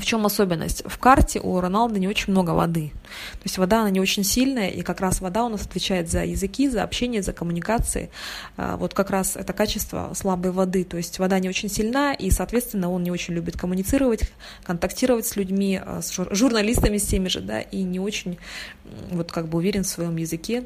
в 0.00 0.04
чем 0.04 0.26
особенность? 0.26 0.82
В 0.86 0.98
карте 0.98 1.40
у 1.40 1.60
Роналда 1.60 1.98
не 1.98 2.08
очень 2.08 2.32
много 2.32 2.50
воды. 2.50 2.92
То 3.32 3.42
есть 3.44 3.58
вода, 3.58 3.80
она 3.80 3.90
не 3.90 4.00
очень 4.00 4.24
сильная, 4.24 4.68
и 4.68 4.82
как 4.82 5.00
раз 5.00 5.20
вода 5.20 5.44
у 5.44 5.48
нас 5.48 5.62
отвечает 5.62 6.10
за 6.10 6.24
языки, 6.24 6.68
за 6.68 6.82
общение, 6.82 7.22
за 7.22 7.32
коммуникации. 7.32 8.10
А, 8.56 8.76
вот 8.76 8.94
как 8.94 9.10
раз 9.10 9.36
это 9.36 9.52
качество 9.52 10.12
слабой 10.14 10.52
воды. 10.52 10.84
То 10.84 10.96
есть 10.96 11.18
вода 11.18 11.38
не 11.38 11.48
очень 11.48 11.68
сильна, 11.68 12.12
и, 12.12 12.30
соответственно, 12.30 12.90
он 12.90 13.02
не 13.02 13.10
очень 13.10 13.34
любит 13.34 13.56
коммуницировать, 13.56 14.30
контактировать 14.64 15.26
с 15.26 15.36
людьми, 15.36 15.80
а, 15.84 16.00
с 16.02 16.12
журналистами 16.30 16.98
с 16.98 17.04
теми 17.04 17.28
же, 17.28 17.40
да, 17.40 17.60
и 17.60 17.82
не 17.82 18.00
очень 18.00 18.38
вот 19.10 19.32
как 19.32 19.48
бы 19.48 19.58
уверен 19.58 19.84
в 19.84 19.88
своем 19.88 20.16
языке, 20.16 20.64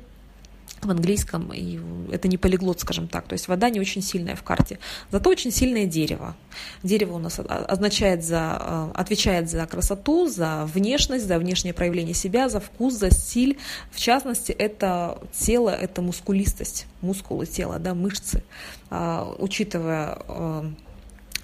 в 0.81 0.91
английском, 0.91 1.53
и 1.53 1.79
это 2.11 2.29
не 2.29 2.39
полиглот, 2.39 2.81
скажем 2.81 3.09
так, 3.09 3.27
то 3.27 3.35
есть 3.35 3.49
вода 3.49 3.69
не 3.69 3.81
очень 3.81 4.03
сильная 4.03 4.35
в 4.35 4.43
карте, 4.43 4.79
зато 5.11 5.29
очень 5.29 5.51
сильное 5.51 5.85
дерево. 5.87 6.35
Дерево 6.83 7.15
у 7.15 7.19
нас 7.19 7.39
означает 7.39 8.25
за, 8.25 8.59
э, 8.61 8.91
отвечает 8.95 9.51
за 9.51 9.67
красоту, 9.67 10.29
за 10.29 10.69
внешность, 10.73 11.27
за 11.27 11.39
внешнее 11.39 11.75
проявление 11.75 12.15
себя, 12.15 12.49
за 12.49 12.61
вкус, 12.61 12.95
за 12.95 13.11
стиль. 13.11 13.59
В 13.91 13.99
частности, 13.99 14.53
это 14.53 15.19
тело, 15.33 15.71
это 15.71 16.01
мускулистость, 16.03 16.87
мускулы 17.03 17.47
тела, 17.47 17.79
да, 17.79 17.95
мышцы. 17.95 18.43
А, 18.89 19.35
учитывая 19.39 20.19
э, 20.27 20.71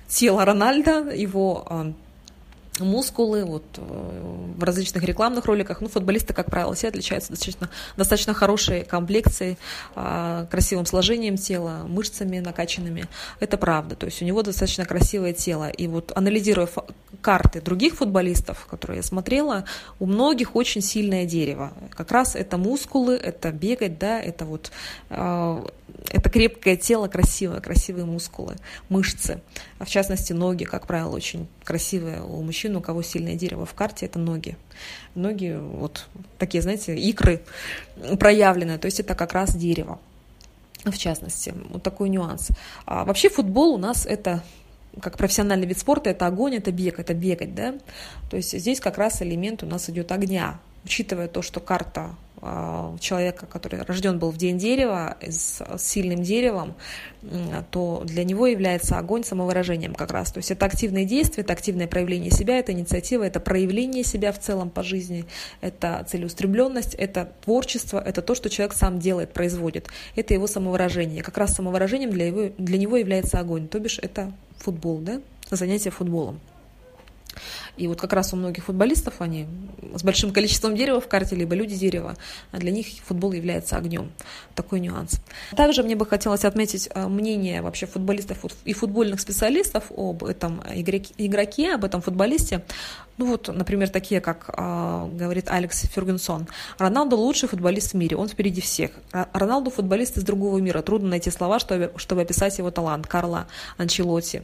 тело 0.08 0.44
Рональда, 0.44 1.10
его 1.10 1.66
э, 1.68 1.92
мускулы, 2.84 3.44
вот 3.44 3.64
э, 3.76 4.52
в 4.56 4.62
различных 4.62 5.02
рекламных 5.04 5.44
роликах. 5.46 5.80
Ну, 5.80 5.88
футболисты, 5.88 6.34
как 6.34 6.50
правило, 6.50 6.74
все 6.74 6.88
отличаются 6.88 7.30
достаточно, 7.30 7.70
достаточно 7.96 8.34
хорошей 8.34 8.84
комплекцией, 8.84 9.58
а, 9.94 10.46
красивым 10.50 10.86
сложением 10.86 11.36
тела, 11.36 11.84
мышцами 11.86 12.38
накачанными. 12.38 13.06
Это 13.40 13.56
правда. 13.56 13.96
То 13.96 14.06
есть 14.06 14.22
у 14.22 14.24
него 14.24 14.42
достаточно 14.42 14.84
красивое 14.84 15.32
тело. 15.32 15.68
И 15.68 15.86
вот 15.86 16.12
анализируя 16.14 16.68
карты 17.20 17.60
других 17.60 17.94
футболистов, 17.94 18.66
которые 18.66 18.98
я 18.98 19.02
смотрела, 19.02 19.64
у 19.98 20.06
многих 20.06 20.56
очень 20.56 20.82
сильное 20.82 21.24
дерево. 21.24 21.72
Как 21.90 22.10
раз 22.12 22.36
это 22.36 22.56
мускулы, 22.58 23.14
это 23.14 23.52
бегать, 23.52 23.98
да, 23.98 24.20
это 24.20 24.44
вот 24.44 24.70
а, 25.10 25.66
это 26.11 26.31
крепкое 26.31 26.77
тело, 26.77 27.09
красивое, 27.09 27.61
красивые 27.61 28.05
мускулы, 28.05 28.57
мышцы. 28.88 29.40
А 29.79 29.85
в 29.85 29.88
частности, 29.88 30.33
ноги, 30.33 30.64
как 30.64 30.87
правило, 30.87 31.14
очень 31.14 31.46
красивые 31.64 32.22
у 32.22 32.42
мужчин, 32.42 32.77
у 32.77 32.81
кого 32.81 33.03
сильное 33.03 33.35
дерево 33.35 33.66
в 33.66 33.75
карте, 33.75 34.07
это 34.07 34.18
ноги. 34.18 34.57
Ноги, 35.14 35.57
вот 35.59 36.07
такие, 36.38 36.62
знаете, 36.62 36.96
икры 36.96 37.42
проявленные, 38.18 38.79
то 38.79 38.87
есть 38.87 39.01
это 39.01 39.14
как 39.14 39.33
раз 39.33 39.57
дерево 39.57 39.99
в 40.85 40.99
частности. 40.99 41.53
Вот 41.70 41.83
такой 41.83 42.09
нюанс. 42.09 42.49
А 42.85 43.05
вообще 43.05 43.29
футбол 43.29 43.75
у 43.75 43.79
нас 43.79 44.07
это 44.07 44.42
как 45.01 45.18
профессиональный 45.18 45.66
вид 45.66 45.79
спорта, 45.79 46.11
это 46.11 46.27
огонь, 46.27 46.55
это 46.55 46.72
бег, 46.72 46.99
это 46.99 47.12
бегать, 47.12 47.55
да. 47.55 47.75
То 48.31 48.37
есть 48.37 48.59
здесь 48.59 48.81
как 48.81 48.96
раз 48.99 49.20
элемент 49.20 49.62
у 49.62 49.66
нас 49.66 49.90
идет 49.90 50.11
огня, 50.12 50.59
учитывая 50.85 51.29
то, 51.29 51.42
что 51.42 51.61
карта 51.61 52.14
человека, 53.01 53.46
который 53.46 53.83
рожден 53.83 54.18
был 54.18 54.31
в 54.31 54.37
день 54.37 54.59
дерева, 54.59 55.16
с 55.20 55.62
сильным 55.79 56.22
деревом, 56.22 56.75
то 57.70 58.03
для 58.05 58.25
него 58.25 58.46
является 58.46 58.99
огонь 58.99 59.25
самовыражением 59.25 59.94
как 59.94 60.12
раз. 60.12 60.33
То 60.33 60.38
есть 60.38 60.51
это 60.51 60.66
активные 60.66 61.07
действия, 61.07 61.42
это 61.42 61.55
активное 61.55 61.87
проявление 61.87 62.31
себя, 62.31 62.59
это 62.59 62.72
инициатива, 62.72 63.25
это 63.25 63.40
проявление 63.40 64.05
себя 64.05 64.33
в 64.33 64.38
целом 64.38 64.70
по 64.70 64.83
жизни, 64.83 65.25
это 65.61 66.07
целеустремленность, 66.09 66.94
это 66.94 67.33
творчество, 67.44 68.03
это 68.05 68.22
то, 68.22 68.35
что 68.35 68.51
человек 68.51 68.75
сам 68.75 68.99
делает, 68.99 69.33
производит. 69.33 69.88
Это 70.14 70.35
его 70.35 70.46
самовыражение. 70.46 71.22
Как 71.22 71.38
раз 71.38 71.55
самовыражением 71.55 72.11
для, 72.11 72.27
его, 72.27 72.51
для 72.59 72.79
него 72.79 72.96
является 72.96 73.40
огонь, 73.40 73.66
то 73.66 73.81
бишь 73.81 73.99
это 74.01 74.33
футбол, 74.59 74.99
да, 74.99 75.20
занятие 75.51 75.90
футболом. 75.90 76.40
И 77.77 77.88
вот 77.88 78.01
как 78.01 78.12
раз 78.12 78.33
у 78.33 78.37
многих 78.37 78.64
футболистов 78.64 79.20
они 79.20 79.46
с 79.94 80.03
большим 80.03 80.33
количеством 80.33 80.75
дерева 80.75 81.01
в 81.01 81.09
карте, 81.09 81.37
либо 81.37 81.55
люди 81.55 81.77
дерева, 81.77 82.16
а 82.53 82.59
для 82.59 82.70
них 82.70 82.87
футбол 83.05 83.33
является 83.33 83.77
огнем. 83.77 84.12
Такой 84.55 84.81
нюанс. 84.81 85.20
Также 85.57 85.83
мне 85.83 85.96
бы 85.96 86.07
хотелось 86.07 86.44
отметить 86.44 86.88
э, 86.94 87.07
мнение 87.07 87.62
вообще 87.62 87.87
футболистов 87.87 88.38
и 88.64 88.72
футбольных 88.72 89.20
специалистов 89.20 89.90
об 89.96 90.25
этом 90.25 90.62
игроке, 90.75 91.75
об 91.75 91.85
этом 91.85 92.03
футболисте. 92.03 92.62
Ну 93.18 93.27
вот, 93.27 93.49
например, 93.49 93.88
такие, 93.88 94.20
как 94.20 94.51
э, 94.57 95.09
говорит 95.12 95.49
Алекс 95.49 95.83
Фергюнсон. 95.83 96.49
Роналдо 96.79 97.16
лучший 97.16 97.49
футболист 97.49 97.92
в 97.92 97.94
мире, 97.94 98.16
он 98.16 98.29
впереди 98.29 98.61
всех. 98.61 98.90
Роналду 99.33 99.70
футболист 99.70 100.18
из 100.18 100.22
другого 100.22 100.59
мира. 100.59 100.83
Трудно 100.83 101.09
найти 101.09 101.31
слова, 101.31 101.59
чтобы, 101.59 101.92
чтобы 101.96 102.22
описать 102.22 102.59
его 102.59 102.70
талант. 102.70 103.07
Карла 103.07 103.46
Анчелотти. 103.79 104.42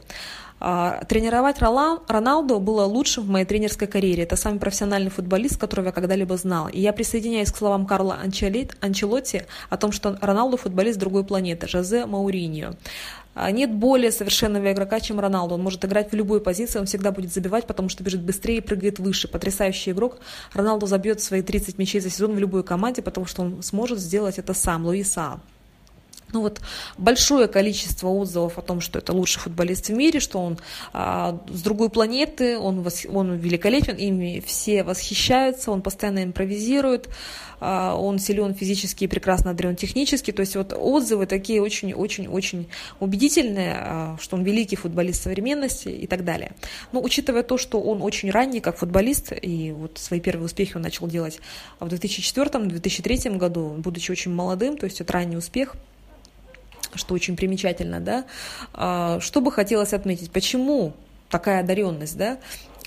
А, 0.65 1.03
тренировать 1.09 1.59
Роналду 1.59 2.57
было 2.61 2.85
лучшим 2.85 3.25
в 3.25 3.29
моей 3.29 3.43
тренерской 3.43 3.85
карьере. 3.85 4.23
Это 4.23 4.37
самый 4.37 4.59
профессиональный 4.61 5.09
футболист, 5.09 5.59
которого 5.59 5.87
я 5.87 5.91
когда-либо 5.91 6.37
знал. 6.37 6.69
И 6.69 6.79
я 6.79 6.93
присоединяюсь 6.93 7.51
к 7.51 7.57
словам 7.57 7.85
Карла 7.85 8.17
Анчелотти 8.23 9.45
о 9.69 9.75
том, 9.75 9.91
что 9.91 10.17
Роналду 10.21 10.55
футболист 10.55 10.97
другой 10.97 11.25
планеты, 11.25 11.67
Жозе 11.67 12.05
Мауриньо. 12.05 12.75
А, 13.35 13.51
нет 13.51 13.73
более 13.73 14.09
совершенного 14.13 14.71
игрока, 14.71 15.01
чем 15.01 15.19
Роналду. 15.19 15.55
Он 15.55 15.61
может 15.61 15.83
играть 15.83 16.13
в 16.13 16.15
любой 16.15 16.39
позиции, 16.39 16.79
он 16.79 16.85
всегда 16.85 17.11
будет 17.11 17.33
забивать, 17.33 17.67
потому 17.67 17.89
что 17.89 18.01
бежит 18.01 18.21
быстрее 18.21 18.59
и 18.59 18.61
прыгает 18.61 18.99
выше. 18.99 19.27
Потрясающий 19.27 19.91
игрок. 19.91 20.19
Роналду 20.53 20.87
забьет 20.87 21.19
свои 21.19 21.41
30 21.41 21.77
мячей 21.77 21.99
за 21.99 22.09
сезон 22.09 22.35
в 22.35 22.39
любой 22.39 22.63
команде, 22.63 23.01
потому 23.01 23.25
что 23.25 23.41
он 23.41 23.61
сможет 23.63 23.99
сделать 23.99 24.39
это 24.39 24.53
сам, 24.53 24.85
Луиса 24.85 25.41
ну 26.33 26.41
вот 26.41 26.61
большое 26.97 27.47
количество 27.47 28.07
отзывов 28.09 28.57
о 28.57 28.61
том, 28.61 28.81
что 28.81 28.99
это 28.99 29.13
лучший 29.13 29.39
футболист 29.39 29.87
в 29.87 29.93
мире, 29.93 30.19
что 30.19 30.39
он 30.39 30.57
а, 30.91 31.39
с 31.47 31.61
другой 31.61 31.89
планеты, 31.89 32.57
он, 32.57 32.81
вос, 32.81 33.05
он 33.07 33.35
великолепен, 33.35 33.95
ими 33.95 34.43
все 34.45 34.83
восхищаются, 34.83 35.71
он 35.71 35.81
постоянно 35.81 36.23
импровизирует, 36.23 37.09
а, 37.59 37.95
он 37.95 38.19
силен 38.19 38.55
физически 38.55 39.05
и 39.05 39.07
прекрасно 39.07 39.51
одарен 39.51 39.75
технически. 39.75 40.31
То 40.31 40.41
есть 40.41 40.55
вот 40.55 40.73
отзывы 40.73 41.27
такие 41.27 41.61
очень-очень-очень 41.61 42.67
убедительные, 42.99 43.75
а, 43.77 44.17
что 44.19 44.35
он 44.35 44.43
великий 44.43 44.75
футболист 44.75 45.23
современности 45.23 45.89
и 45.89 46.07
так 46.07 46.25
далее. 46.25 46.53
Но 46.91 47.01
учитывая 47.01 47.43
то, 47.43 47.57
что 47.57 47.79
он 47.79 48.01
очень 48.01 48.31
ранний 48.31 48.59
как 48.59 48.77
футболист, 48.77 49.33
и 49.39 49.71
вот 49.71 49.97
свои 49.97 50.19
первые 50.19 50.45
успехи 50.45 50.75
он 50.75 50.81
начал 50.81 51.07
делать 51.07 51.39
в 51.79 51.87
2004-2003 51.87 53.37
году, 53.37 53.75
будучи 53.77 54.11
очень 54.11 54.33
молодым, 54.33 54.77
то 54.77 54.85
есть 54.85 54.99
это 54.99 55.13
ранний 55.13 55.37
успех– 55.37 55.75
что 56.95 57.13
очень 57.13 57.35
примечательно, 57.35 57.99
да, 57.99 58.25
а, 58.73 59.19
что 59.19 59.41
бы 59.41 59.51
хотелось 59.51 59.93
отметить, 59.93 60.31
почему 60.31 60.93
такая 61.29 61.61
одаренность, 61.61 62.17
да, 62.17 62.37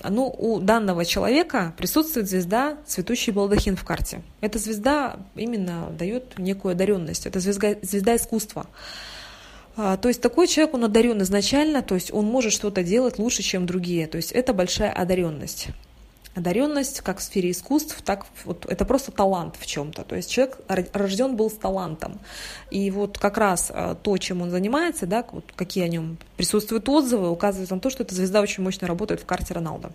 ну, 0.05 0.27
у 0.27 0.61
данного 0.61 1.05
человека 1.05 1.75
присутствует 1.77 2.29
звезда 2.29 2.77
цветущий 2.87 3.33
балдахин 3.33 3.77
в 3.77 3.85
карте. 3.85 4.23
Эта 4.41 4.59
звезда 4.59 5.17
именно 5.35 5.89
дает 5.99 6.39
некую 6.39 6.73
одаренность, 6.73 7.27
это 7.27 7.41
звезда, 7.41 7.75
звезда 7.83 8.17
искусства. 8.17 8.67
А, 9.77 9.97
то 9.97 10.09
есть 10.09 10.21
такой 10.21 10.47
человек, 10.47 10.75
он 10.75 10.85
одарен 10.85 11.21
изначально, 11.23 11.83
то 11.83 11.95
есть 11.95 12.13
он 12.13 12.25
может 12.27 12.53
что-то 12.53 12.83
делать 12.83 13.19
лучше, 13.19 13.43
чем 13.43 13.67
другие. 13.67 14.07
То 14.07 14.17
есть 14.17 14.33
это 14.33 14.55
большая 14.55 14.93
одаренность 14.93 15.69
одаренность 16.37 17.01
как 17.01 17.19
в 17.19 17.23
сфере 17.23 17.51
искусств, 17.51 18.01
так 18.03 18.27
вот 18.45 18.67
это 18.67 18.85
просто 18.85 19.11
талант 19.11 19.57
в 19.59 19.67
чем-то. 19.67 20.05
То 20.05 20.15
есть 20.15 20.31
человек 20.31 20.59
рожден 20.93 21.35
был 21.35 21.51
с 21.51 21.55
талантом. 21.55 22.21
И 22.71 22.91
вот 22.91 23.19
как 23.19 23.39
раз 23.39 23.73
э, 23.75 23.97
то, 24.03 24.19
чем 24.19 24.43
он 24.43 24.51
занимается, 24.51 25.07
да, 25.07 25.25
вот 25.33 25.45
какие 25.57 25.85
о 25.85 25.89
нем 25.89 26.19
присутствуют 26.37 26.89
отзывы, 26.89 27.31
указывают 27.31 27.71
на 27.71 27.81
то, 27.81 27.91
что 27.91 28.03
эта 28.03 28.15
звезда 28.15 28.43
очень 28.43 28.63
мощно 28.63 28.87
работает 28.87 29.21
в 29.21 29.27
карте 29.27 29.55
Роналда. 29.55 29.91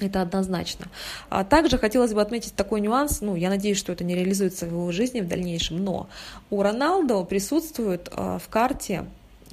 Это 0.00 0.22
однозначно. 0.22 0.86
А 1.28 1.44
также 1.44 1.78
хотелось 1.78 2.14
бы 2.14 2.22
отметить 2.22 2.54
такой 2.54 2.80
нюанс, 2.80 3.20
ну, 3.20 3.36
я 3.36 3.50
надеюсь, 3.50 3.78
что 3.78 3.92
это 3.92 4.04
не 4.04 4.14
реализуется 4.14 4.66
в 4.66 4.70
его 4.70 4.90
жизни 4.90 5.20
в 5.20 5.28
дальнейшем, 5.28 5.84
но 5.84 6.08
у 6.50 6.62
Роналдо 6.62 7.22
присутствует 7.24 8.08
э, 8.10 8.38
в 8.42 8.48
карте 8.48 9.04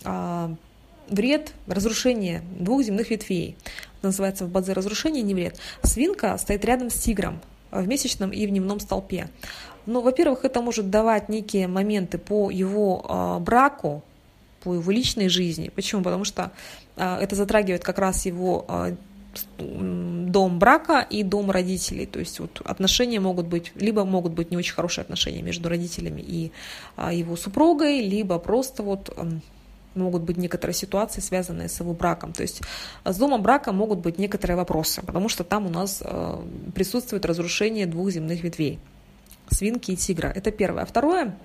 э, 0.06 0.56
вред, 1.10 1.54
разрушение 1.68 2.42
двух 2.60 2.84
земных 2.84 3.10
ветвей. 3.12 3.56
Это 4.00 4.08
называется 4.08 4.46
в 4.46 4.50
базе 4.50 4.74
разрушения 4.74 5.22
не 5.22 5.34
вред. 5.34 5.60
Свинка 5.84 6.38
стоит 6.38 6.64
рядом 6.66 6.90
с 6.90 6.96
тигром 6.96 7.42
в 7.72 7.88
месячном 7.88 8.32
и 8.32 8.46
в 8.46 8.50
дневном 8.50 8.80
столпе. 8.80 9.30
Но, 9.86 10.02
во-первых, 10.02 10.46
это 10.46 10.62
может 10.62 10.90
давать 10.90 11.30
некие 11.30 11.68
моменты 11.68 12.18
по 12.18 12.50
его 12.52 13.06
э, 13.08 13.40
браку, 13.40 14.04
по 14.62 14.74
его 14.74 14.92
личной 14.92 15.30
жизни. 15.30 15.70
Почему? 15.70 16.04
Потому 16.04 16.26
что 16.26 16.52
э, 16.96 17.18
это 17.22 17.36
затрагивает 17.36 17.84
как 17.84 17.98
раз 17.98 18.26
его 18.26 18.66
э, 18.68 18.96
дом 19.58 20.60
брака 20.60 21.06
и 21.10 21.24
дом 21.24 21.52
родителей. 21.52 22.06
То 22.06 22.20
есть 22.20 22.40
вот 22.40 22.62
отношения 22.66 23.20
могут 23.20 23.48
быть, 23.48 23.72
либо 23.76 24.06
могут 24.06 24.34
быть 24.34 24.52
не 24.52 24.58
очень 24.58 24.74
хорошие 24.74 25.04
отношения 25.04 25.42
между 25.42 25.70
родителями 25.70 26.22
и 26.22 26.52
а, 26.96 27.14
его 27.14 27.36
супругой, 27.36 28.02
либо 28.02 28.40
просто 28.40 28.84
вот 28.84 29.16
могут 29.96 30.24
быть 30.24 30.38
некоторые 30.38 30.76
ситуации, 30.76 31.22
связанные 31.22 31.70
с 31.70 31.80
его 31.80 31.94
браком. 31.94 32.34
То 32.34 32.42
есть 32.44 32.62
с 33.06 33.18
домом 33.18 33.42
брака 33.42 33.72
могут 33.72 34.00
быть 34.00 34.18
некоторые 34.18 34.58
вопросы, 34.58 35.02
потому 35.02 35.30
что 35.30 35.44
там 35.44 35.66
у 35.66 35.70
нас 35.70 36.02
э, 36.04 36.38
присутствует 36.76 37.26
разрушение 37.26 37.86
двух 37.86 38.12
земных 38.12 38.44
ветвей 38.44 38.80
свинки 39.52 39.92
и 39.92 39.96
тигра. 39.96 40.28
Это 40.28 40.52
первое. 40.52 40.84
А 40.84 40.86
второе, 40.86 41.36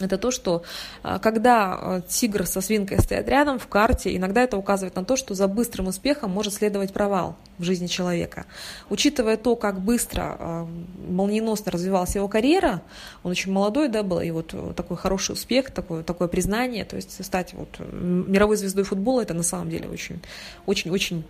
это 0.00 0.18
то, 0.18 0.30
что 0.30 0.62
а, 1.02 1.18
когда 1.18 1.74
а, 1.74 2.00
тигр 2.02 2.46
со 2.46 2.60
свинкой 2.60 3.00
стоят 3.00 3.28
рядом 3.28 3.58
в 3.58 3.66
карте, 3.66 4.14
иногда 4.14 4.42
это 4.42 4.56
указывает 4.56 4.94
на 4.94 5.04
то, 5.04 5.16
что 5.16 5.34
за 5.34 5.48
быстрым 5.48 5.86
успехом 5.86 6.30
может 6.30 6.54
следовать 6.54 6.92
провал 6.92 7.36
в 7.58 7.62
жизни 7.62 7.86
человека. 7.86 8.44
Учитывая 8.90 9.36
то, 9.36 9.56
как 9.56 9.80
быстро, 9.80 10.36
а, 10.38 10.68
молниеносно 11.08 11.72
развивалась 11.72 12.14
его 12.14 12.28
карьера, 12.28 12.82
он 13.22 13.30
очень 13.30 13.52
молодой, 13.52 13.88
да, 13.88 14.02
был, 14.02 14.20
и 14.20 14.30
вот 14.30 14.54
такой 14.76 14.96
хороший 14.96 15.32
успех, 15.32 15.70
такое, 15.70 16.02
такое 16.02 16.28
признание, 16.28 16.84
то 16.84 16.96
есть 16.96 17.24
стать 17.24 17.54
вот 17.54 17.78
мировой 17.78 18.56
звездой 18.56 18.84
футбола, 18.84 19.22
это 19.22 19.34
на 19.34 19.42
самом 19.42 19.70
деле 19.70 19.88
очень, 19.88 20.20
очень, 20.66 20.90
очень 20.90 21.24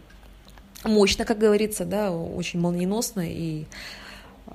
мощно, 0.84 1.24
как 1.24 1.38
говорится, 1.38 1.84
да, 1.84 2.10
очень 2.10 2.60
молниеносно 2.60 3.22
и 3.24 3.66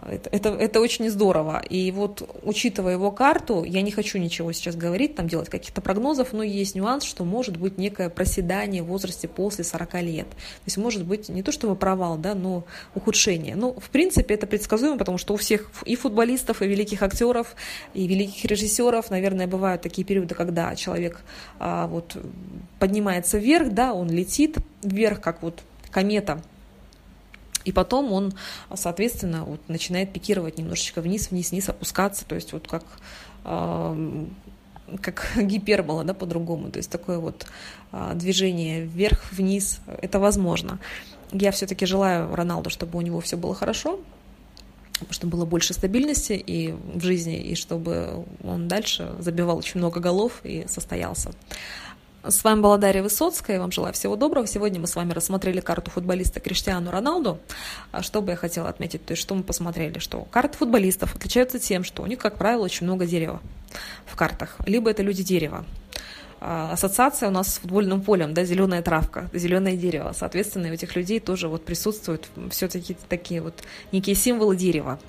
это, 0.07 0.49
это, 0.49 0.79
очень 0.79 1.09
здорово. 1.09 1.61
И 1.69 1.91
вот, 1.91 2.27
учитывая 2.43 2.93
его 2.93 3.11
карту, 3.11 3.63
я 3.63 3.81
не 3.81 3.91
хочу 3.91 4.17
ничего 4.17 4.51
сейчас 4.53 4.75
говорить, 4.75 5.15
там 5.15 5.27
делать 5.27 5.49
каких-то 5.49 5.81
прогнозов, 5.81 6.31
но 6.31 6.43
есть 6.43 6.75
нюанс, 6.75 7.03
что 7.03 7.25
может 7.25 7.57
быть 7.57 7.77
некое 7.77 8.09
проседание 8.09 8.83
в 8.83 8.87
возрасте 8.87 9.27
после 9.27 9.63
40 9.63 9.93
лет. 10.01 10.29
То 10.29 10.65
есть 10.65 10.77
может 10.77 11.05
быть 11.05 11.29
не 11.29 11.43
то 11.43 11.51
чтобы 11.51 11.75
провал, 11.75 12.17
да, 12.17 12.35
но 12.35 12.63
ухудшение. 12.95 13.55
Ну, 13.55 13.73
в 13.73 13.89
принципе, 13.89 14.35
это 14.35 14.47
предсказуемо, 14.47 14.97
потому 14.97 15.17
что 15.17 15.33
у 15.33 15.37
всех 15.37 15.69
и 15.85 15.95
футболистов, 15.95 16.61
и 16.61 16.67
великих 16.67 17.03
актеров, 17.03 17.55
и 17.93 18.07
великих 18.07 18.45
режиссеров, 18.45 19.09
наверное, 19.09 19.47
бывают 19.47 19.81
такие 19.81 20.05
периоды, 20.05 20.35
когда 20.35 20.73
человек 20.75 21.21
а, 21.59 21.87
вот 21.87 22.15
поднимается 22.79 23.37
вверх, 23.37 23.71
да, 23.71 23.93
он 23.93 24.09
летит 24.09 24.57
вверх, 24.83 25.19
как 25.19 25.43
вот 25.43 25.59
комета 25.91 26.41
и 27.65 27.71
потом 27.71 28.11
он, 28.11 28.33
соответственно, 28.73 29.43
вот 29.43 29.61
начинает 29.67 30.13
пикировать 30.13 30.57
немножечко 30.57 31.01
вниз, 31.01 31.31
вниз, 31.31 31.51
вниз, 31.51 31.69
опускаться, 31.69 32.25
то 32.25 32.35
есть 32.35 32.53
вот 32.53 32.67
как, 32.67 32.83
э, 33.45 34.25
как 35.01 35.31
гипербола, 35.35 36.03
да, 36.03 36.13
по-другому. 36.13 36.71
То 36.71 36.77
есть 36.77 36.89
такое 36.89 37.17
вот 37.17 37.45
э, 37.91 38.11
движение 38.15 38.81
вверх-вниз, 38.81 39.81
это 40.01 40.19
возможно. 40.19 40.79
Я 41.31 41.51
все-таки 41.51 41.85
желаю 41.85 42.35
Роналду, 42.35 42.69
чтобы 42.69 42.97
у 42.97 43.01
него 43.01 43.21
все 43.21 43.37
было 43.37 43.55
хорошо, 43.55 43.99
чтобы 45.09 45.37
было 45.37 45.45
больше 45.45 45.73
стабильности 45.73 46.33
и 46.33 46.71
в 46.71 47.01
жизни, 47.01 47.37
и 47.41 47.55
чтобы 47.55 48.25
он 48.43 48.67
дальше 48.67 49.15
забивал 49.19 49.57
очень 49.57 49.79
много 49.79 49.99
голов 49.99 50.41
и 50.43 50.65
состоялся. 50.67 51.31
С 52.23 52.43
вами 52.43 52.61
была 52.61 52.77
Дарья 52.77 53.01
Высоцкая. 53.01 53.55
Я 53.55 53.61
вам 53.61 53.71
желаю 53.71 53.95
всего 53.95 54.15
доброго. 54.15 54.45
Сегодня 54.45 54.79
мы 54.79 54.85
с 54.85 54.95
вами 54.95 55.11
рассмотрели 55.11 55.59
карту 55.59 55.89
футболиста 55.89 56.39
Криштиану 56.39 56.91
Роналду. 56.91 57.39
А 57.91 58.03
что 58.03 58.21
бы 58.21 58.29
я 58.31 58.35
хотела 58.35 58.69
отметить? 58.69 59.03
То 59.03 59.13
есть, 59.13 59.23
что 59.23 59.33
мы 59.33 59.41
посмотрели? 59.41 59.97
Что 59.97 60.25
карты 60.25 60.55
футболистов 60.55 61.15
отличаются 61.15 61.57
тем, 61.57 61.83
что 61.83 62.03
у 62.03 62.05
них, 62.05 62.19
как 62.19 62.37
правило, 62.37 62.61
очень 62.63 62.85
много 62.85 63.07
дерева 63.07 63.41
в 64.05 64.15
картах. 64.15 64.55
Либо 64.67 64.91
это 64.91 65.01
люди 65.01 65.23
дерева. 65.23 65.65
А, 66.39 66.71
ассоциация 66.73 67.29
у 67.29 67.31
нас 67.31 67.55
с 67.55 67.57
футбольным 67.57 68.01
полем, 68.01 68.35
да, 68.35 68.43
зеленая 68.43 68.83
травка, 68.83 69.27
зеленое 69.33 69.75
дерево. 69.75 70.13
Соответственно, 70.15 70.69
у 70.69 70.73
этих 70.73 70.95
людей 70.95 71.19
тоже 71.19 71.47
вот 71.47 71.65
присутствуют 71.65 72.27
все-таки 72.51 72.95
такие 73.09 73.41
вот 73.41 73.63
некие 73.91 74.15
символы 74.15 74.55
дерева. 74.55 74.99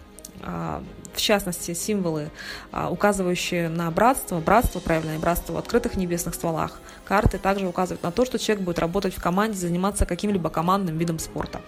А, 0.40 0.83
в 1.12 1.20
частности, 1.20 1.75
символы, 1.75 2.31
указывающие 2.72 3.68
на 3.68 3.90
братство, 3.90 4.40
братство, 4.40 4.81
правильное 4.81 5.18
братство 5.18 5.53
в 5.53 5.57
открытых 5.59 5.96
небесных 5.98 6.35
стволах. 6.35 6.81
Карты 7.12 7.37
также 7.37 7.68
указывают 7.68 8.03
на 8.03 8.11
то, 8.11 8.25
что 8.25 8.38
человек 8.38 8.64
будет 8.64 8.79
работать 8.79 9.14
в 9.14 9.20
команде, 9.20 9.59
заниматься 9.59 10.07
каким-либо 10.07 10.48
командным 10.48 10.96
видом 10.96 11.18
спорта. 11.18 11.61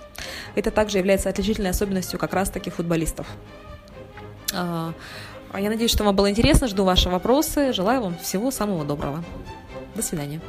Это 0.55 0.71
также 0.71 0.97
является 0.97 1.29
отличительной 1.29 1.69
особенностью 1.69 2.19
как 2.19 2.33
раз-таки 2.33 2.71
футболистов. 2.71 3.27
А, 4.55 4.95
я 5.53 5.69
надеюсь, 5.69 5.91
что 5.91 6.03
вам 6.03 6.17
было 6.17 6.31
интересно, 6.31 6.67
жду 6.67 6.85
ваши 6.85 7.11
вопросы, 7.11 7.75
желаю 7.75 8.01
вам 8.01 8.17
всего 8.17 8.51
самого 8.51 8.87
доброго. 8.87 9.23
До 9.95 10.01
свидания. 10.01 10.41